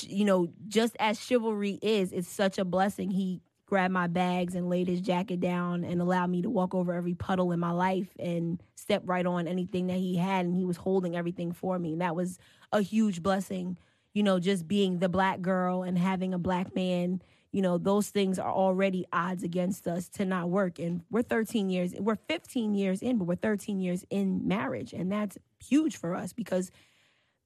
[0.03, 3.11] you know, just as chivalry is, it's such a blessing.
[3.11, 6.93] He grabbed my bags and laid his jacket down and allowed me to walk over
[6.93, 10.65] every puddle in my life and step right on anything that he had and he
[10.65, 11.93] was holding everything for me.
[11.93, 12.37] And that was
[12.71, 13.77] a huge blessing,
[14.13, 18.09] you know, just being the black girl and having a black man, you know, those
[18.09, 20.77] things are already odds against us to not work.
[20.77, 24.93] And we're 13 years, we're 15 years in, but we're 13 years in marriage.
[24.93, 26.69] And that's huge for us because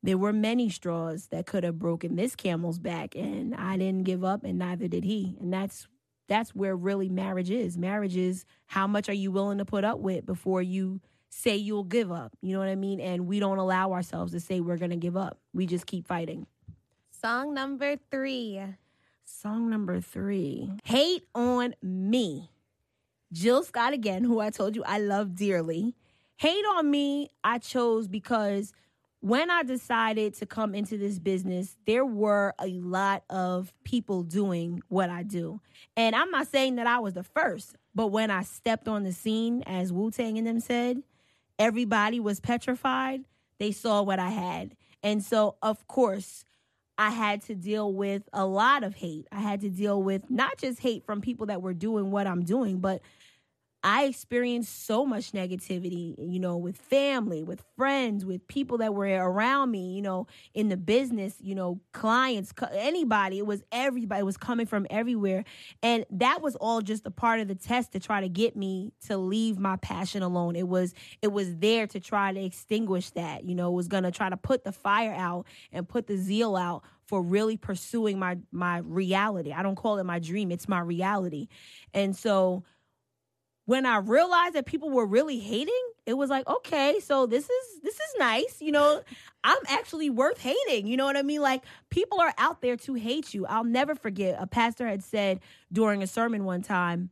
[0.04, 4.24] there were many straws that could have broken this camel's back and I didn't give
[4.24, 5.38] up and neither did he.
[5.40, 5.88] And that's
[6.30, 7.78] that's where really marriage is.
[7.78, 11.84] Marriage is how much are you willing to put up with before you say you'll
[11.84, 12.36] give up.
[12.42, 13.00] You know what I mean?
[13.00, 15.40] And we don't allow ourselves to say we're going to give up.
[15.54, 16.48] We just keep fighting.
[17.22, 18.62] Song number 3.
[19.26, 20.72] Song number 3.
[20.84, 22.52] Hate on me.
[23.32, 25.96] Jill Scott again, who I told you I love dearly.
[26.38, 28.72] Hate on me I chose because
[29.22, 34.82] when I decided to come into this business, there were a lot of people doing
[34.88, 35.60] what I do.
[35.98, 39.12] And I'm not saying that I was the first, but when I stepped on the
[39.12, 41.04] scene, as Wu Tang and them said,
[41.58, 43.26] everybody was petrified.
[43.60, 44.76] They saw what I had.
[45.04, 46.46] And so, of course,
[46.98, 49.28] I had to deal with a lot of hate.
[49.32, 52.44] I had to deal with not just hate from people that were doing what I'm
[52.44, 53.02] doing, but
[53.84, 59.08] I experienced so much negativity, you know, with family, with friends, with people that were
[59.08, 63.38] around me, you know, in the business, you know, clients, anybody.
[63.38, 64.20] It was everybody.
[64.20, 65.46] It was coming from everywhere.
[65.82, 68.92] And that was all just a part of the test to try to get me
[69.08, 70.58] to leave my passion alone.
[70.58, 74.12] It was it was there to try to extinguish that, you know, it was to
[74.12, 78.38] try to put the fire out and put the zeal out for really pursuing my
[78.52, 79.54] my reality.
[79.54, 81.48] I don't call it my dream, it's my reality.
[81.94, 82.64] And so
[83.70, 87.82] when I realized that people were really hating, it was like, okay, so this is
[87.84, 88.60] this is nice.
[88.62, 89.04] You know,
[89.44, 90.88] I'm actually worth hating.
[90.88, 91.42] You know what I mean?
[91.42, 93.46] Like people are out there to hate you.
[93.46, 97.12] I'll never forget a pastor had said during a sermon one time,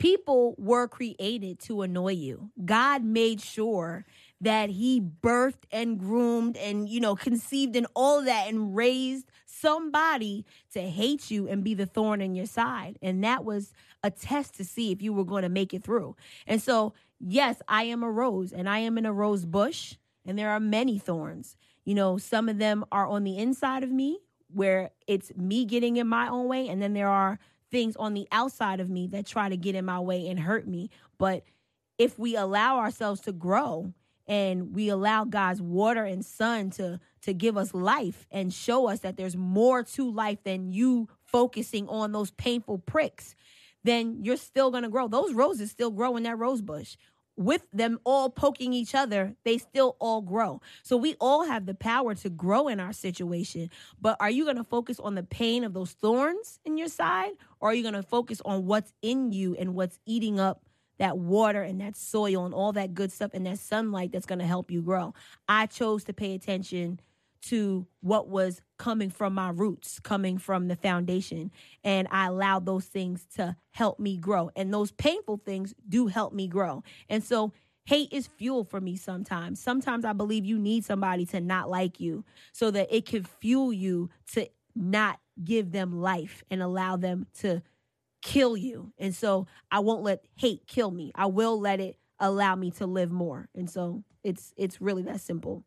[0.00, 2.50] people were created to annoy you.
[2.64, 4.04] God made sure
[4.40, 9.30] that he birthed and groomed and you know conceived and all that and raised
[9.62, 12.98] somebody to hate you and be the thorn in your side.
[13.00, 13.72] And that was
[14.02, 16.16] a test to see if you were going to make it through.
[16.46, 16.92] And so
[17.24, 19.94] yes i am a rose and i am in a rose bush
[20.26, 21.56] and there are many thorns.
[21.84, 24.18] You know some of them are on the inside of me
[24.52, 27.38] where it's me getting in my own way and then there are
[27.70, 30.66] things on the outside of me that try to get in my way and hurt
[30.68, 30.90] me.
[31.18, 31.42] But
[31.98, 33.94] if we allow ourselves to grow
[34.32, 39.00] and we allow God's water and sun to to give us life and show us
[39.00, 43.34] that there's more to life than you focusing on those painful pricks,
[43.84, 45.06] then you're still going to grow.
[45.06, 46.96] Those roses still grow in that rose bush.
[47.36, 50.62] With them all poking each other, they still all grow.
[50.82, 53.70] So we all have the power to grow in our situation.
[54.00, 57.32] But are you going to focus on the pain of those thorns in your side?
[57.60, 60.62] Or are you going to focus on what's in you and what's eating up
[60.98, 64.38] that water and that soil and all that good stuff and that sunlight that's going
[64.38, 65.14] to help you grow.
[65.48, 67.00] I chose to pay attention
[67.42, 71.50] to what was coming from my roots, coming from the foundation.
[71.82, 74.50] And I allowed those things to help me grow.
[74.54, 76.84] And those painful things do help me grow.
[77.08, 77.52] And so
[77.84, 79.60] hate is fuel for me sometimes.
[79.60, 83.72] Sometimes I believe you need somebody to not like you so that it can fuel
[83.72, 87.62] you to not give them life and allow them to
[88.22, 88.92] kill you.
[88.98, 91.12] And so I won't let hate kill me.
[91.14, 93.48] I will let it allow me to live more.
[93.54, 95.64] And so it's it's really that simple.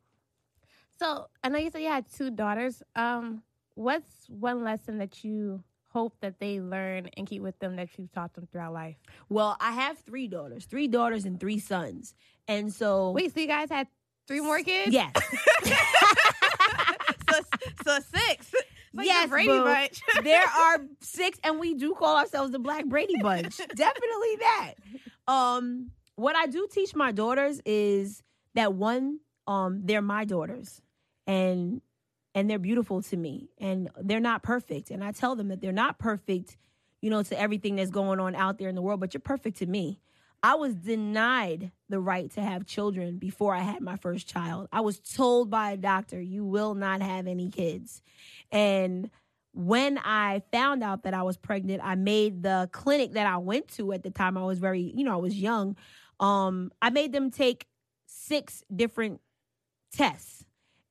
[0.97, 2.81] So I know you said you had two daughters.
[2.95, 3.43] Um,
[3.75, 8.11] what's one lesson that you hope that they learn and keep with them that you've
[8.11, 8.95] taught them throughout life?
[9.29, 12.13] Well, I have three daughters, three daughters and three sons.
[12.47, 13.87] And so Wait, so you guys had
[14.27, 14.93] three more kids?
[14.93, 15.11] Yes.
[17.29, 17.39] so
[17.85, 18.53] so six.
[18.95, 19.63] Like yes, Brady boo.
[19.63, 20.01] Bunch.
[20.23, 23.57] there are six, and we do call ourselves the Black Brady Bunch.
[23.75, 24.73] Definitely that.
[25.27, 30.81] Um, what I do teach my daughters is that one, um, they're my daughters,
[31.27, 31.81] and
[32.33, 35.73] and they're beautiful to me, and they're not perfect, and I tell them that they're
[35.73, 36.55] not perfect,
[37.01, 39.57] you know, to everything that's going on out there in the world, but you're perfect
[39.57, 39.99] to me.
[40.43, 44.67] I was denied the right to have children before I had my first child.
[44.71, 48.01] I was told by a doctor, you will not have any kids.
[48.51, 49.09] And
[49.53, 53.69] when I found out that I was pregnant, I made the clinic that I went
[53.75, 55.75] to at the time, I was very, you know, I was young.
[56.19, 57.67] Um, I made them take
[58.05, 59.21] six different
[59.93, 60.44] tests.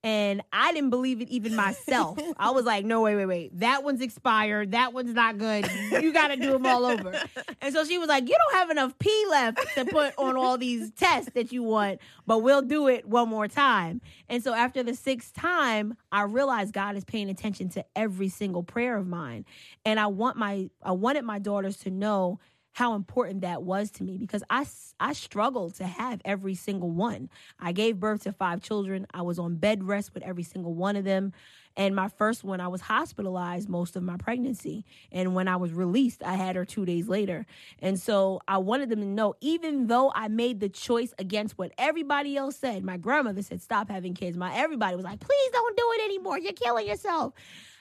[0.04, 2.18] And I didn't believe it even myself.
[2.36, 3.60] I was like, no, wait, wait, wait.
[3.60, 4.72] That one's expired.
[4.72, 5.66] That one's not good.
[5.90, 7.18] You got to do them all over.
[7.62, 10.58] And so she was like, you don't have enough pee left to put on all
[10.58, 14.02] these tests that you want, but we'll do it one more time.
[14.28, 18.62] And so after the sixth time, I realized God is paying attention to every single
[18.62, 19.46] prayer of mine.
[19.86, 22.40] And I want my, I wanted my daughters to know
[22.74, 24.66] how important that was to me because I,
[24.98, 27.30] I struggled to have every single one.
[27.58, 29.06] I gave birth to five children.
[29.14, 31.32] I was on bed rest with every single one of them.
[31.76, 34.84] And my first one, I was hospitalized most of my pregnancy.
[35.12, 37.46] And when I was released, I had her two days later.
[37.78, 41.70] And so I wanted them to know, even though I made the choice against what
[41.78, 44.36] everybody else said, my grandmother said, stop having kids.
[44.36, 46.40] My everybody was like, please don't do it anymore.
[46.40, 47.34] You're killing yourself.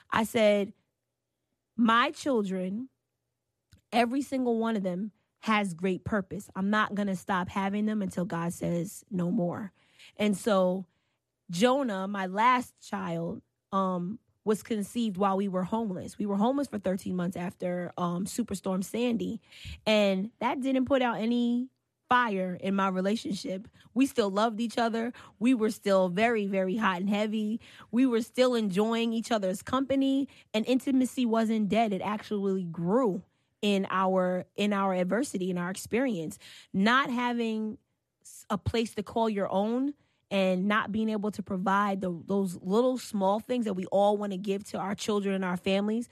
[0.08, 0.72] I said,
[1.76, 2.88] my children
[3.94, 6.50] every single one of them has great purpose.
[6.56, 9.72] I'm not going to stop having them until God says no more.
[10.16, 10.86] And so
[11.50, 13.42] Jonah, my last child,
[13.72, 16.18] um, was conceived while we were homeless.
[16.18, 19.40] We were homeless for 13 months after um, Superstorm Sandy,
[19.86, 21.68] and that didn't put out any
[22.10, 23.66] fire in my relationship.
[23.94, 25.12] We still loved each other.
[25.38, 27.60] We were still very, very hot and heavy.
[27.90, 31.92] We were still enjoying each other's company, and intimacy wasn't dead.
[31.92, 33.22] It actually grew
[33.64, 36.38] in our in our adversity in our experience
[36.74, 37.78] not having
[38.50, 39.94] a place to call your own
[40.30, 44.32] and not being able to provide the, those little small things that we all want
[44.32, 46.10] to give to our children and our families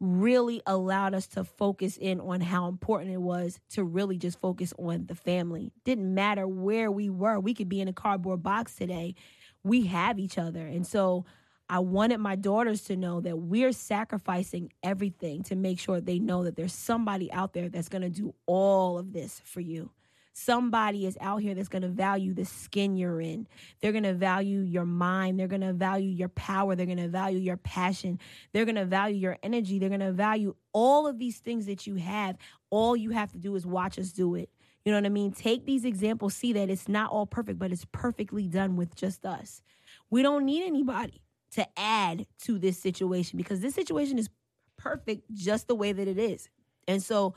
[0.00, 4.72] really allowed us to focus in on how important it was to really just focus
[4.78, 5.72] on the family.
[5.84, 7.38] Didn't matter where we were.
[7.38, 9.14] We could be in a cardboard box today.
[9.62, 10.66] We have each other.
[10.66, 11.26] And so
[11.68, 16.44] I wanted my daughters to know that we're sacrificing everything to make sure they know
[16.44, 19.90] that there's somebody out there that's going to do all of this for you.
[20.36, 23.46] Somebody is out here that's going to value the skin you're in.
[23.80, 25.38] They're going to value your mind.
[25.38, 26.74] They're going to value your power.
[26.74, 28.18] They're going to value your passion.
[28.52, 29.78] They're going to value your energy.
[29.78, 32.36] They're going to value all of these things that you have.
[32.68, 34.50] All you have to do is watch us do it.
[34.84, 35.32] You know what I mean?
[35.32, 39.24] Take these examples, see that it's not all perfect, but it's perfectly done with just
[39.24, 39.62] us.
[40.10, 41.23] We don't need anybody
[41.54, 44.28] to add to this situation because this situation is
[44.76, 46.48] perfect just the way that it is.
[46.86, 47.34] And so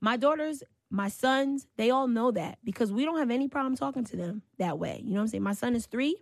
[0.00, 4.04] my daughters, my sons, they all know that because we don't have any problem talking
[4.04, 5.00] to them that way.
[5.04, 5.42] You know what I'm saying?
[5.42, 6.16] My son is three.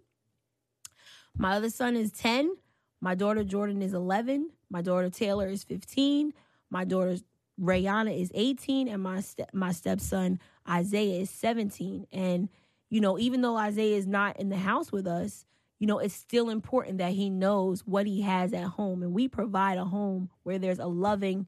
[1.37, 2.57] My other son is 10.
[3.01, 4.51] My daughter Jordan is 11.
[4.71, 6.33] My daughter Taylor is 15.
[6.71, 7.17] My daughter
[7.61, 8.89] Rayana is 18.
[8.89, 12.07] And my, step, my stepson Isaiah is 17.
[12.13, 12.49] And,
[12.91, 15.47] you know, even though Isaiah is not in the house with us,
[15.79, 19.03] you know, it's still important that he knows what he has at home.
[19.03, 21.47] And we provide a home where there's a loving,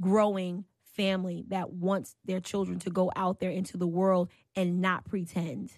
[0.00, 0.64] growing
[0.96, 5.72] family that wants their children to go out there into the world and not pretend.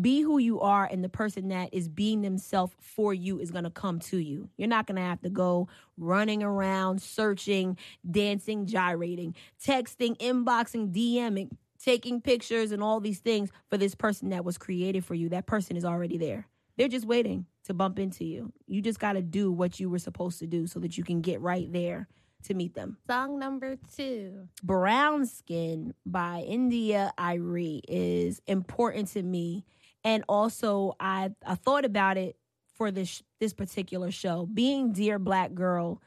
[0.00, 3.64] Be who you are, and the person that is being themselves for you is going
[3.64, 4.48] to come to you.
[4.56, 7.76] You're not going to have to go running around, searching,
[8.10, 14.46] dancing, gyrating, texting, inboxing, DMing, taking pictures, and all these things for this person that
[14.46, 15.28] was created for you.
[15.28, 16.46] That person is already there.
[16.76, 18.52] They're just waiting to bump into you.
[18.66, 21.20] You just got to do what you were supposed to do so that you can
[21.20, 22.08] get right there
[22.44, 22.96] to meet them.
[23.06, 29.64] Song number two Brown Skin by India.Arie is important to me.
[30.04, 32.36] And also, I, I thought about it
[32.74, 34.46] for this this particular show.
[34.52, 36.02] Being Dear Black Girl,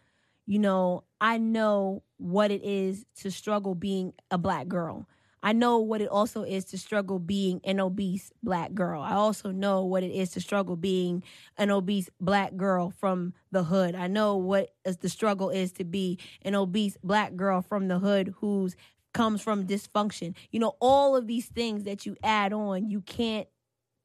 [0.46, 5.08] you know, I know what it is to struggle being a black girl.
[5.46, 9.00] I know what it also is to struggle being an obese black girl.
[9.00, 11.22] I also know what it is to struggle being
[11.56, 13.94] an obese black girl from the hood.
[13.94, 18.34] I know what the struggle is to be an obese black girl from the hood
[18.40, 18.76] who's
[19.14, 20.34] comes from dysfunction.
[20.50, 23.48] You know, all of these things that you add on, you can't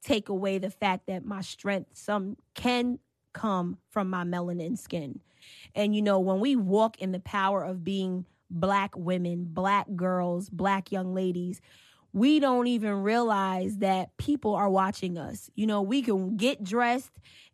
[0.03, 2.99] take away the fact that my strength some can
[3.33, 5.21] come from my melanin skin.
[5.73, 10.49] And you know, when we walk in the power of being black women, black girls,
[10.49, 11.61] black young ladies,
[12.13, 15.49] we don't even realize that people are watching us.
[15.55, 17.11] You know, we can get dressed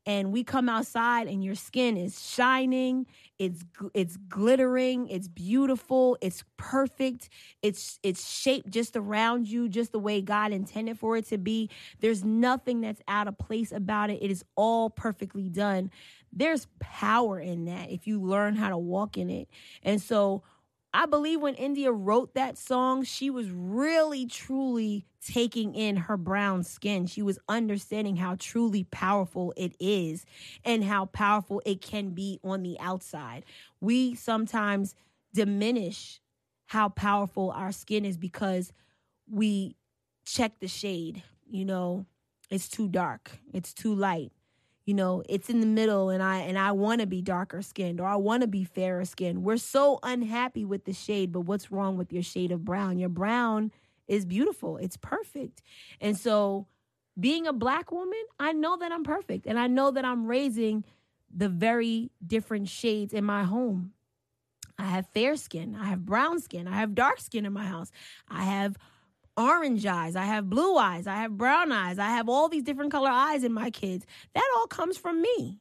[0.08, 3.06] and we come outside and your skin is shining,
[3.38, 7.30] it's it's glittering, it's beautiful, it's perfect.
[7.62, 11.70] It's it's shaped just around you just the way God intended for it to be.
[12.00, 14.24] There's nothing that's out of place about it.
[14.24, 15.92] It is all perfectly done.
[16.32, 19.50] There's power in that if you learn how to walk in it.
[19.84, 20.42] And so
[20.98, 26.64] I believe when India wrote that song, she was really, truly taking in her brown
[26.64, 27.06] skin.
[27.06, 30.26] She was understanding how truly powerful it is
[30.66, 33.46] and how powerful it can be on the outside.
[33.80, 34.96] We sometimes
[35.36, 36.20] diminish
[36.66, 38.74] how powerful our skin is because
[39.30, 39.76] we
[40.26, 41.22] check the shade.
[41.48, 42.08] You know,
[42.50, 44.32] it's too dark, it's too light.
[44.88, 48.00] You know it's in the middle and i and i want to be darker skinned
[48.00, 49.44] or i want to be fairer skinned.
[49.44, 52.98] We're so unhappy with the shade but what's wrong with your shade of brown?
[52.98, 53.72] Your brown
[54.08, 54.78] is beautiful.
[54.78, 55.62] It's perfect.
[56.02, 56.68] And so
[57.20, 60.84] being a black woman i know that i'm perfect and i know that i'm raising
[61.36, 63.92] the very different shades in my home.
[64.80, 65.76] I have fair skin.
[65.80, 66.68] I have brown skin.
[66.68, 67.92] I have dark skin in my house.
[68.30, 68.78] I have
[69.38, 72.92] orange eyes, I have blue eyes, I have brown eyes, I have all these different
[72.92, 74.06] color eyes in my kids.
[74.34, 75.60] That all comes from me.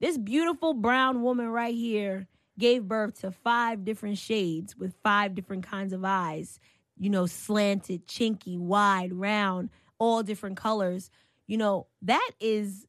[0.00, 2.26] This beautiful brown woman right here
[2.58, 6.58] gave birth to five different shades with five different kinds of eyes,
[6.96, 11.10] you know, slanted, chinky, wide, round, all different colors.
[11.46, 12.86] You know, that is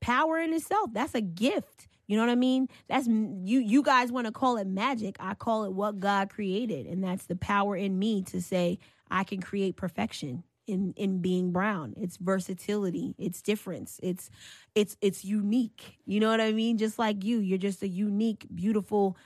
[0.00, 0.90] power in itself.
[0.92, 1.88] That's a gift.
[2.06, 2.68] You know what I mean?
[2.88, 5.16] That's you you guys want to call it magic.
[5.18, 8.78] I call it what God created and that's the power in me to say
[9.12, 11.94] I can create perfection in in being brown.
[11.96, 14.30] It's versatility, it's difference, it's
[14.74, 15.98] it's it's unique.
[16.06, 16.78] You know what I mean?
[16.78, 19.16] Just like you, you're just a unique, beautiful,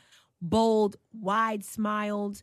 [0.43, 2.43] bold, wide smiled,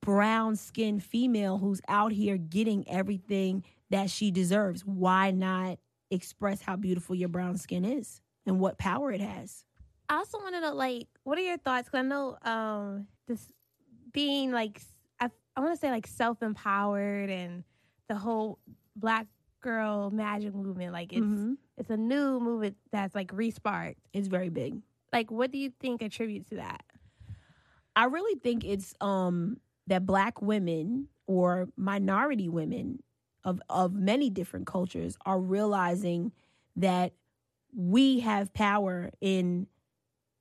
[0.00, 4.84] brown skinned female who's out here getting everything that she deserves.
[4.86, 5.78] Why not
[6.10, 9.64] express how beautiful your brown skin is and what power it has?
[10.08, 11.88] I also want to like, what are your thoughts?
[11.88, 13.52] Because I know um, this
[14.12, 14.80] being like
[15.56, 17.64] I want to say like self empowered and
[18.08, 18.58] the whole
[18.96, 19.26] black
[19.60, 20.92] girl magic movement.
[20.92, 21.54] Like it's mm-hmm.
[21.76, 23.96] it's a new movement that's like resparked.
[24.12, 24.80] It's very big.
[25.12, 26.84] Like what do you think attributes to that?
[27.94, 33.02] I really think it's um that black women or minority women
[33.44, 36.32] of of many different cultures are realizing
[36.76, 37.12] that
[37.74, 39.66] we have power in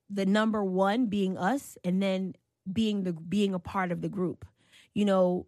[0.09, 2.33] the number one being us and then
[2.71, 4.45] being the being a part of the group
[4.93, 5.45] you know,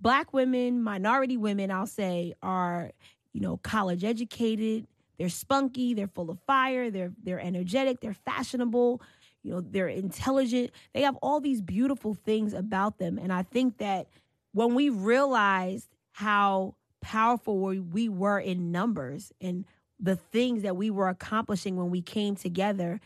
[0.00, 2.90] black women, minority women, I'll say, are,
[3.32, 4.86] you know, college educated,
[5.18, 9.00] they're spunky, they're full of fire, they're they're energetic, they're fashionable,
[9.42, 10.70] you know, they're intelligent.
[10.92, 13.18] They have all these beautiful things about them.
[13.18, 14.08] And I think that
[14.52, 19.64] when we realized how powerful we were in numbers and
[20.00, 23.00] the things that we were accomplishing when we came together,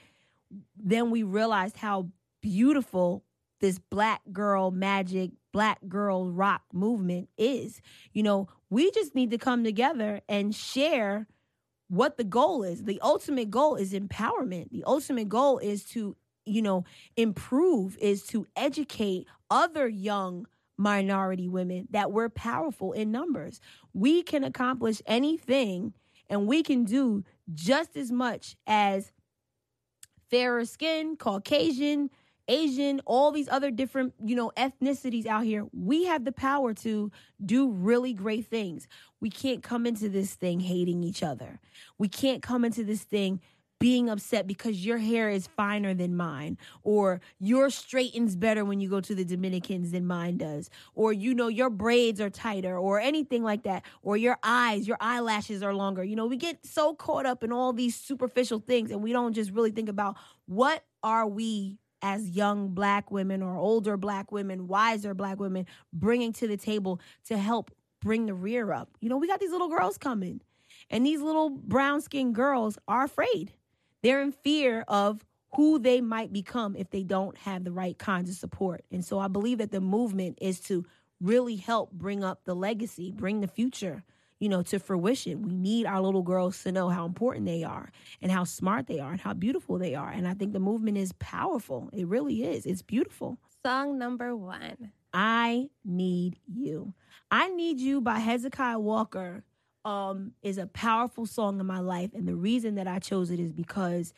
[0.77, 2.09] then we realized how
[2.41, 3.25] beautiful
[3.61, 7.81] this black girl magic, black girl rock movement is.
[8.13, 11.27] You know, we just need to come together and share
[11.89, 12.85] what the goal is.
[12.85, 14.71] The ultimate goal is empowerment.
[14.71, 16.85] The ultimate goal is to, you know,
[17.17, 20.47] improve, is to educate other young
[20.77, 23.61] minority women that we're powerful in numbers.
[23.93, 25.93] We can accomplish anything
[26.31, 29.11] and we can do just as much as
[30.31, 32.11] fairer skin, Caucasian,
[32.49, 37.13] Asian, all these other different, you know, ethnicities out here, we have the power to
[37.45, 38.89] do really great things.
[39.21, 41.61] We can't come into this thing hating each other.
[41.99, 43.41] We can't come into this thing
[43.79, 48.89] being upset because your hair is finer than mine or your straightens better when you
[48.89, 52.99] go to the Dominicans than mine does or you know your braids are tighter or
[52.99, 56.95] anything like that or your eyes your eyelashes are longer you know we get so
[56.95, 60.85] caught up in all these superficial things and we don't just really think about what
[61.03, 66.47] are we as young black women or older black women, wiser black women, bringing to
[66.47, 67.71] the table to help
[68.01, 68.91] bring the rear up.
[69.01, 70.41] You know, we got these little girls coming,
[70.91, 73.53] and these little brown skinned girls are afraid.
[74.03, 75.25] They're in fear of
[75.57, 78.85] who they might become if they don't have the right kinds of support.
[78.93, 80.85] And so I believe that the movement is to
[81.21, 84.05] really help bring up the legacy, bring the future
[84.41, 85.43] you know, to fruition.
[85.43, 87.91] We need our little girls to know how important they are
[88.23, 90.11] and how smart they are and how beautiful they are.
[90.11, 91.91] And I think the movement is powerful.
[91.93, 92.67] It really is.
[92.67, 93.39] It's beautiful.
[93.65, 96.95] Song number one I Need You.
[97.31, 99.45] I Need You by Hezekiah Walker
[99.85, 102.11] um, is a powerful song in my life.
[102.15, 104.13] And the reason that I chose it is because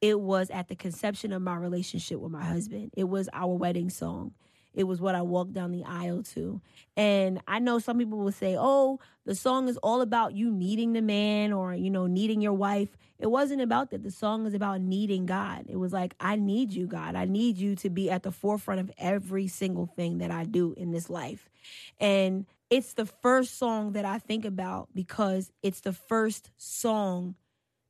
[0.00, 3.90] it was at the conception of my relationship with my husband, it was our wedding
[3.90, 4.32] song.
[4.78, 6.60] It was what I walked down the aisle to.
[6.96, 10.92] And I know some people will say, oh, the song is all about you needing
[10.92, 12.96] the man or, you know, needing your wife.
[13.18, 14.04] It wasn't about that.
[14.04, 15.64] The song is about needing God.
[15.68, 17.16] It was like, I need you, God.
[17.16, 20.74] I need you to be at the forefront of every single thing that I do
[20.76, 21.50] in this life.
[21.98, 27.34] And it's the first song that I think about because it's the first song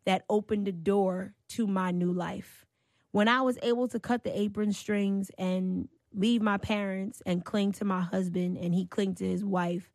[0.06, 2.64] that opened the door to my new life.
[3.10, 7.72] When I was able to cut the apron strings and leave my parents and cling
[7.72, 9.90] to my husband and he cling to his wife,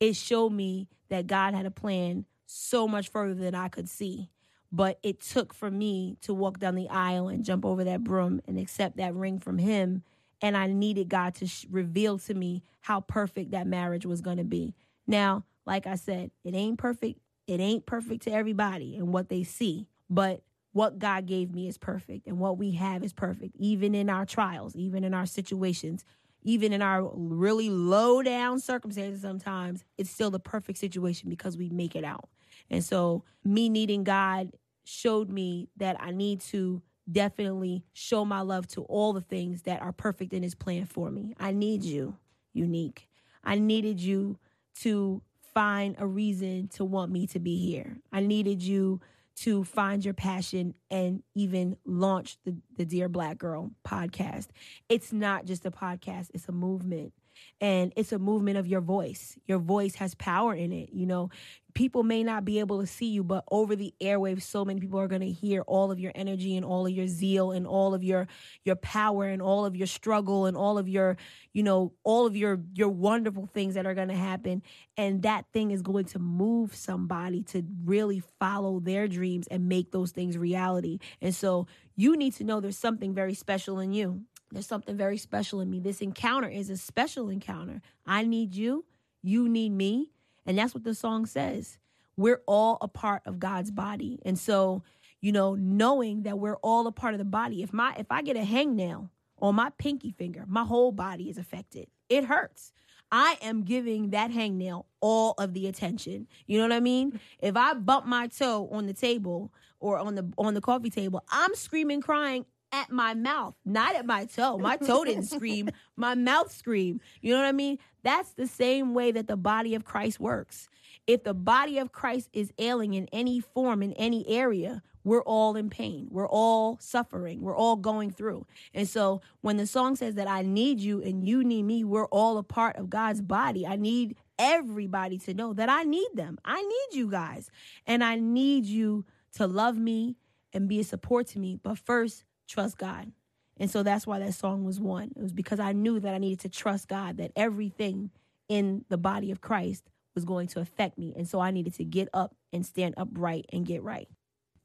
[0.00, 4.30] it showed me that God had a plan so much further than I could see.
[4.70, 8.40] But it took for me to walk down the aisle and jump over that broom
[8.48, 10.02] and accept that ring from him.
[10.40, 14.38] And I needed God to sh- reveal to me how perfect that marriage was going
[14.38, 14.74] to be.
[15.06, 17.20] Now, like I said, it ain't perfect.
[17.46, 19.88] It ain't perfect to everybody and what they see.
[20.08, 20.42] but
[20.72, 24.24] what God gave me is perfect and what we have is perfect, even in our
[24.24, 26.04] trials, even in our situations,
[26.42, 31.68] even in our really low down circumstances sometimes, it's still the perfect situation because we
[31.68, 32.28] make it out.
[32.70, 34.52] And so, me needing God
[34.84, 39.82] showed me that I need to definitely show my love to all the things that
[39.82, 41.34] are perfect in His plan for me.
[41.38, 42.16] I need you,
[42.52, 43.08] unique.
[43.44, 44.38] I needed you
[44.80, 45.22] to
[45.54, 47.98] find a reason to want me to be here.
[48.10, 49.00] I needed you
[49.36, 54.48] to find your passion and even launch the, the Dear Black Girl podcast.
[54.88, 57.12] It's not just a podcast, it's a movement
[57.60, 59.38] and it's a movement of your voice.
[59.46, 60.90] Your voice has power in it.
[60.92, 61.30] You know,
[61.74, 64.98] people may not be able to see you, but over the airwaves, so many people
[64.98, 67.94] are going to hear all of your energy and all of your zeal and all
[67.94, 68.28] of your
[68.64, 71.16] your power and all of your struggle and all of your,
[71.52, 74.62] you know, all of your your wonderful things that are going to happen.
[74.96, 79.92] And that thing is going to move somebody to really follow their dreams and make
[79.92, 80.98] those things reality.
[81.20, 81.66] And so
[81.96, 84.22] you need to know there's something very special in you.
[84.52, 85.80] There's something very special in me.
[85.80, 87.80] This encounter is a special encounter.
[88.06, 88.84] I need you.
[89.22, 90.10] You need me.
[90.44, 91.78] And that's what the song says.
[92.16, 94.20] We're all a part of God's body.
[94.24, 94.82] And so,
[95.20, 97.62] you know, knowing that we're all a part of the body.
[97.62, 99.08] If my if I get a hangnail
[99.40, 101.86] on my pinky finger, my whole body is affected.
[102.08, 102.72] It hurts.
[103.10, 106.26] I am giving that hangnail all of the attention.
[106.46, 107.20] You know what I mean?
[107.40, 111.22] If I bump my toe on the table or on the on the coffee table,
[111.30, 114.58] I'm screaming crying at my mouth, not at my toe.
[114.58, 117.00] My toe didn't scream, my mouth screamed.
[117.20, 117.78] You know what I mean?
[118.02, 120.68] That's the same way that the body of Christ works.
[121.06, 125.56] If the body of Christ is ailing in any form, in any area, we're all
[125.56, 126.06] in pain.
[126.10, 127.40] We're all suffering.
[127.40, 128.46] We're all going through.
[128.72, 132.06] And so when the song says that I need you and you need me, we're
[132.06, 133.66] all a part of God's body.
[133.66, 136.38] I need everybody to know that I need them.
[136.44, 137.50] I need you guys.
[137.86, 139.04] And I need you
[139.34, 140.16] to love me
[140.52, 141.58] and be a support to me.
[141.60, 143.12] But first, trust God.
[143.58, 145.12] And so that's why that song was one.
[145.16, 148.10] It was because I knew that I needed to trust God, that everything
[148.48, 149.84] in the body of Christ
[150.14, 151.14] was going to affect me.
[151.16, 154.08] And so I needed to get up and stand upright and get right.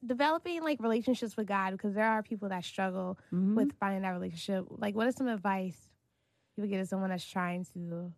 [0.05, 3.55] Developing like relationships with God, because there are people that struggle mm-hmm.
[3.55, 4.65] with finding that relationship.
[4.69, 5.77] Like, what is some advice
[6.55, 8.11] you would give to someone that's trying to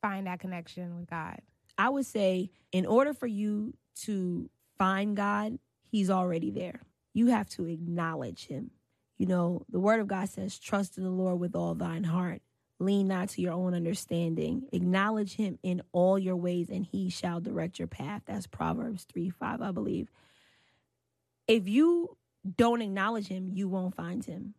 [0.00, 1.40] find that connection with God?
[1.76, 4.48] I would say, in order for you to
[4.78, 5.58] find God,
[5.90, 6.80] He's already there.
[7.12, 8.70] You have to acknowledge Him.
[9.20, 12.40] You know, the word of God says, trust in the Lord with all thine heart.
[12.78, 14.66] Lean not to your own understanding.
[14.72, 18.22] Acknowledge him in all your ways, and he shall direct your path.
[18.24, 20.08] That's Proverbs 3 5, I believe.
[21.46, 22.16] If you
[22.56, 24.54] don't acknowledge him, you won't find him.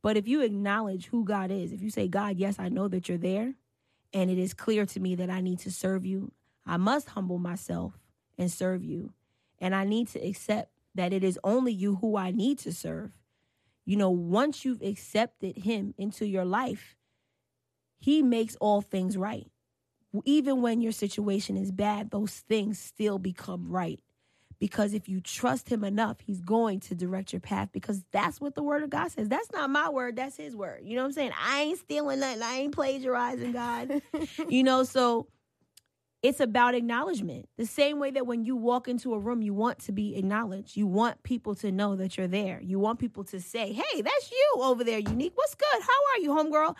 [0.00, 3.08] But if you acknowledge who God is, if you say, God, yes, I know that
[3.08, 3.54] you're there,
[4.12, 6.30] and it is clear to me that I need to serve you,
[6.64, 7.98] I must humble myself
[8.38, 9.12] and serve you.
[9.58, 13.10] And I need to accept that it is only you who I need to serve
[13.84, 16.96] you know, once you've accepted him into your life,
[17.98, 19.46] he makes all things right.
[20.24, 24.00] Even when your situation is bad, those things still become right.
[24.60, 28.54] Because if you trust him enough, he's going to direct your path because that's what
[28.54, 29.28] the word of God says.
[29.28, 30.82] That's not my word, that's his word.
[30.84, 31.32] You know what I'm saying?
[31.38, 34.00] I ain't stealing nothing, I ain't plagiarizing God.
[34.48, 35.26] you know, so
[36.24, 37.50] it's about acknowledgement.
[37.58, 40.74] The same way that when you walk into a room, you want to be acknowledged.
[40.74, 42.62] You want people to know that you're there.
[42.62, 45.32] You want people to say, hey, that's you over there, Unique.
[45.34, 45.82] What's good?
[45.82, 46.76] How are you, homegirl?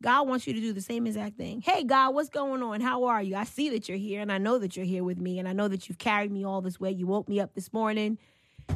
[0.00, 1.60] God wants you to do the same exact thing.
[1.60, 2.80] Hey, God, what's going on?
[2.80, 3.34] How are you?
[3.34, 5.52] I see that you're here and I know that you're here with me and I
[5.54, 6.92] know that you've carried me all this way.
[6.92, 8.16] You woke me up this morning.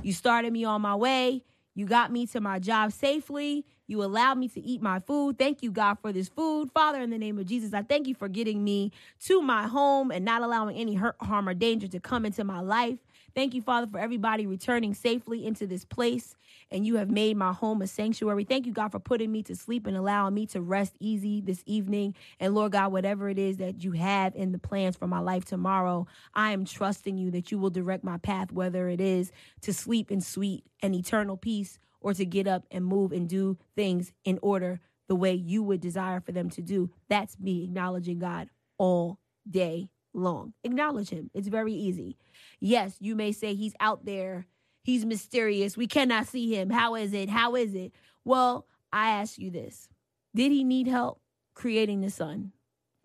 [0.02, 1.44] You started me on my way.
[1.78, 3.64] You got me to my job safely.
[3.86, 5.38] You allowed me to eat my food.
[5.38, 6.72] Thank you, God, for this food.
[6.72, 8.90] Father, in the name of Jesus, I thank you for getting me
[9.26, 12.58] to my home and not allowing any hurt, harm, or danger to come into my
[12.58, 12.98] life.
[13.38, 16.34] Thank you, Father, for everybody returning safely into this place.
[16.72, 18.42] And you have made my home a sanctuary.
[18.42, 21.62] Thank you, God, for putting me to sleep and allowing me to rest easy this
[21.64, 22.16] evening.
[22.40, 25.44] And Lord God, whatever it is that you have in the plans for my life
[25.44, 29.30] tomorrow, I am trusting you that you will direct my path, whether it is
[29.60, 33.56] to sleep in sweet and eternal peace or to get up and move and do
[33.76, 36.90] things in order the way you would desire for them to do.
[37.08, 40.54] That's me acknowledging God all day long.
[40.64, 41.30] Acknowledge Him.
[41.34, 42.16] It's very easy.
[42.60, 44.46] Yes, you may say He's out there,
[44.82, 46.70] He's mysterious, we cannot see Him.
[46.70, 47.28] How is it?
[47.28, 47.92] How is it?
[48.24, 49.88] Well, I ask you this
[50.34, 51.20] Did He need help
[51.54, 52.52] creating the sun?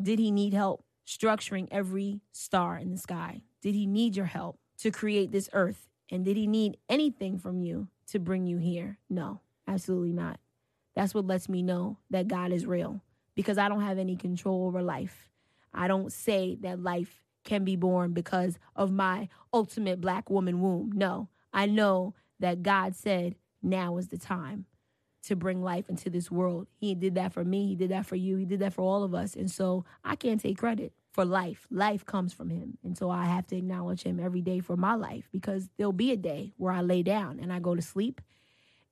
[0.01, 3.43] Did He need help structuring every star in the sky?
[3.62, 5.88] Did He need your help to create this earth?
[6.12, 8.97] And did He need anything from you to bring you here.
[9.10, 10.39] No, absolutely not.
[10.95, 13.01] That's what lets me know that God is real
[13.36, 15.30] because I don't have any control over life.
[15.74, 20.91] I don't say that life can be born because of my ultimate black woman womb.
[20.93, 24.65] No, I know that God said, now is the time
[25.24, 26.67] to bring life into this world.
[26.76, 27.67] He did that for me.
[27.67, 28.36] He did that for you.
[28.36, 29.36] He did that for all of us.
[29.36, 31.65] And so I can't take credit for life.
[31.71, 32.78] Life comes from him.
[32.84, 36.11] And so I have to acknowledge him every day for my life because there'll be
[36.11, 38.19] a day where I lay down and I go to sleep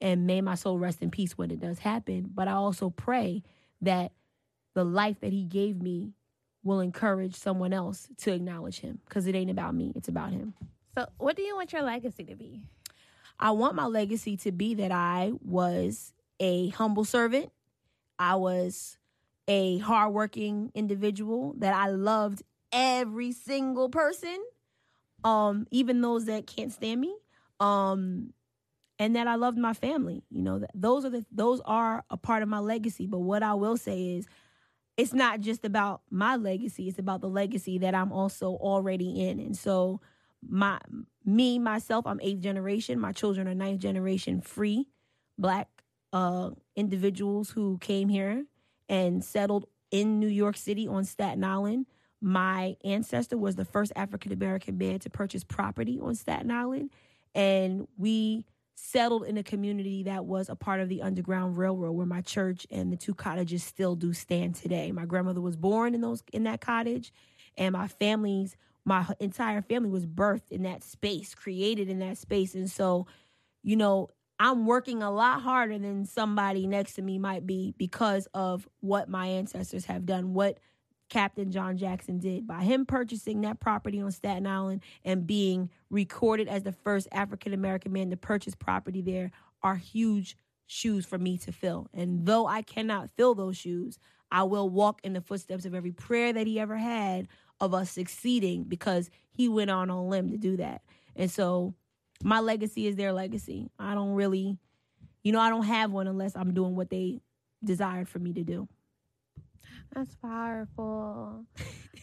[0.00, 2.30] and may my soul rest in peace when it does happen.
[2.32, 3.42] But I also pray
[3.82, 4.12] that
[4.74, 6.14] the life that he gave me
[6.64, 10.54] will encourage someone else to acknowledge him because it ain't about me, it's about him.
[10.94, 12.62] So, what do you want your legacy to be?
[13.38, 17.50] I want my legacy to be that I was a humble servant.
[18.18, 18.98] I was
[19.48, 24.38] a hardworking individual, that I loved every single person,
[25.24, 27.16] um, even those that can't stand me.
[27.58, 28.32] Um,
[28.98, 30.22] and that I loved my family.
[30.30, 33.06] You know, those are the those are a part of my legacy.
[33.06, 34.26] But what I will say is
[35.02, 39.40] it's not just about my legacy, it's about the legacy that I'm also already in.
[39.40, 40.00] And so
[40.48, 40.78] my
[41.24, 44.86] me myself, I'm eighth generation, my children are ninth generation free
[45.38, 45.68] black
[46.12, 48.44] uh individuals who came here
[48.88, 51.86] and settled in New York City on Staten Island.
[52.20, 56.90] My ancestor was the first African American man to purchase property on Staten Island.
[57.34, 58.46] And we
[58.84, 62.66] settled in a community that was a part of the Underground Railroad where my church
[62.68, 64.90] and the two cottages still do stand today.
[64.90, 67.12] My grandmother was born in those in that cottage
[67.56, 72.56] and my family's my entire family was birthed in that space, created in that space.
[72.56, 73.06] And so,
[73.62, 74.08] you know,
[74.40, 79.08] I'm working a lot harder than somebody next to me might be because of what
[79.08, 80.58] my ancestors have done, what
[81.12, 86.48] Captain John Jackson did by him purchasing that property on Staten Island and being recorded
[86.48, 89.30] as the first African American man to purchase property there
[89.62, 91.86] are huge shoes for me to fill.
[91.92, 93.98] And though I cannot fill those shoes,
[94.30, 97.28] I will walk in the footsteps of every prayer that he ever had
[97.60, 100.80] of us succeeding because he went on on limb to do that.
[101.14, 101.74] And so
[102.24, 103.68] my legacy is their legacy.
[103.78, 104.56] I don't really,
[105.22, 107.20] you know, I don't have one unless I'm doing what they
[107.62, 108.66] desired for me to do.
[109.94, 111.44] That's powerful.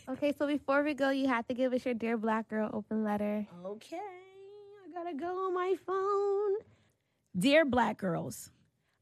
[0.09, 3.03] okay, so before we go, you have to give us your Dear Black Girl open
[3.03, 3.47] letter.
[3.65, 6.53] Okay, I gotta go on my phone.
[7.37, 8.51] Dear Black Girls,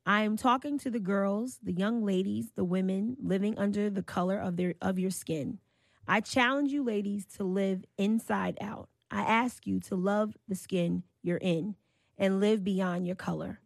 [0.06, 4.38] I am talking to the girls, the young ladies, the women living under the color
[4.38, 5.60] of their of your skin.
[6.08, 8.88] I challenge you ladies to live inside out.
[9.12, 11.76] I ask you to love the skin you're in
[12.18, 13.60] and live beyond your color.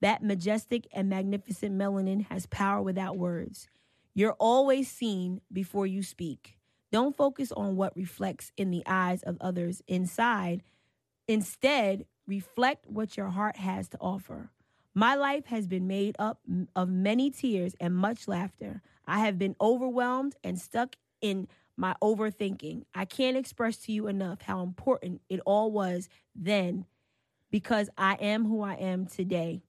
[0.00, 3.68] That majestic and magnificent melanin has power without words.
[4.14, 6.56] You're always seen before you speak.
[6.92, 10.62] Don't focus on what reflects in the eyes of others inside.
[11.26, 14.50] Instead, reflect what your heart has to offer.
[14.94, 16.38] My life has been made up
[16.76, 18.80] of many tears and much laughter.
[19.06, 22.84] I have been overwhelmed and stuck in my overthinking.
[22.94, 26.86] I can't express to you enough how important it all was then
[27.50, 29.62] because I am who I am today.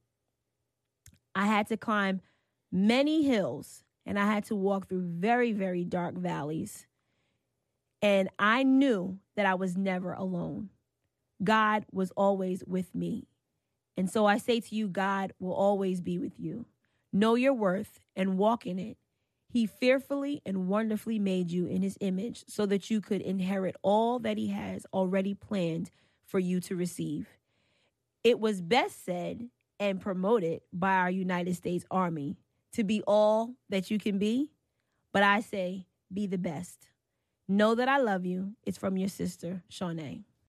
[1.33, 2.21] I had to climb
[2.71, 6.85] many hills and I had to walk through very, very dark valleys.
[8.01, 10.69] And I knew that I was never alone.
[11.43, 13.27] God was always with me.
[13.97, 16.65] And so I say to you, God will always be with you.
[17.11, 18.97] Know your worth and walk in it.
[19.47, 24.19] He fearfully and wonderfully made you in his image so that you could inherit all
[24.19, 25.91] that he has already planned
[26.25, 27.27] for you to receive.
[28.23, 29.49] It was best said
[29.79, 32.35] and promoted by our United States Army
[32.75, 34.51] to be all that you can be,
[35.13, 36.89] but I say be the best.
[37.47, 38.53] Know that I love you.
[38.65, 40.23] It's from your sister, Shanae.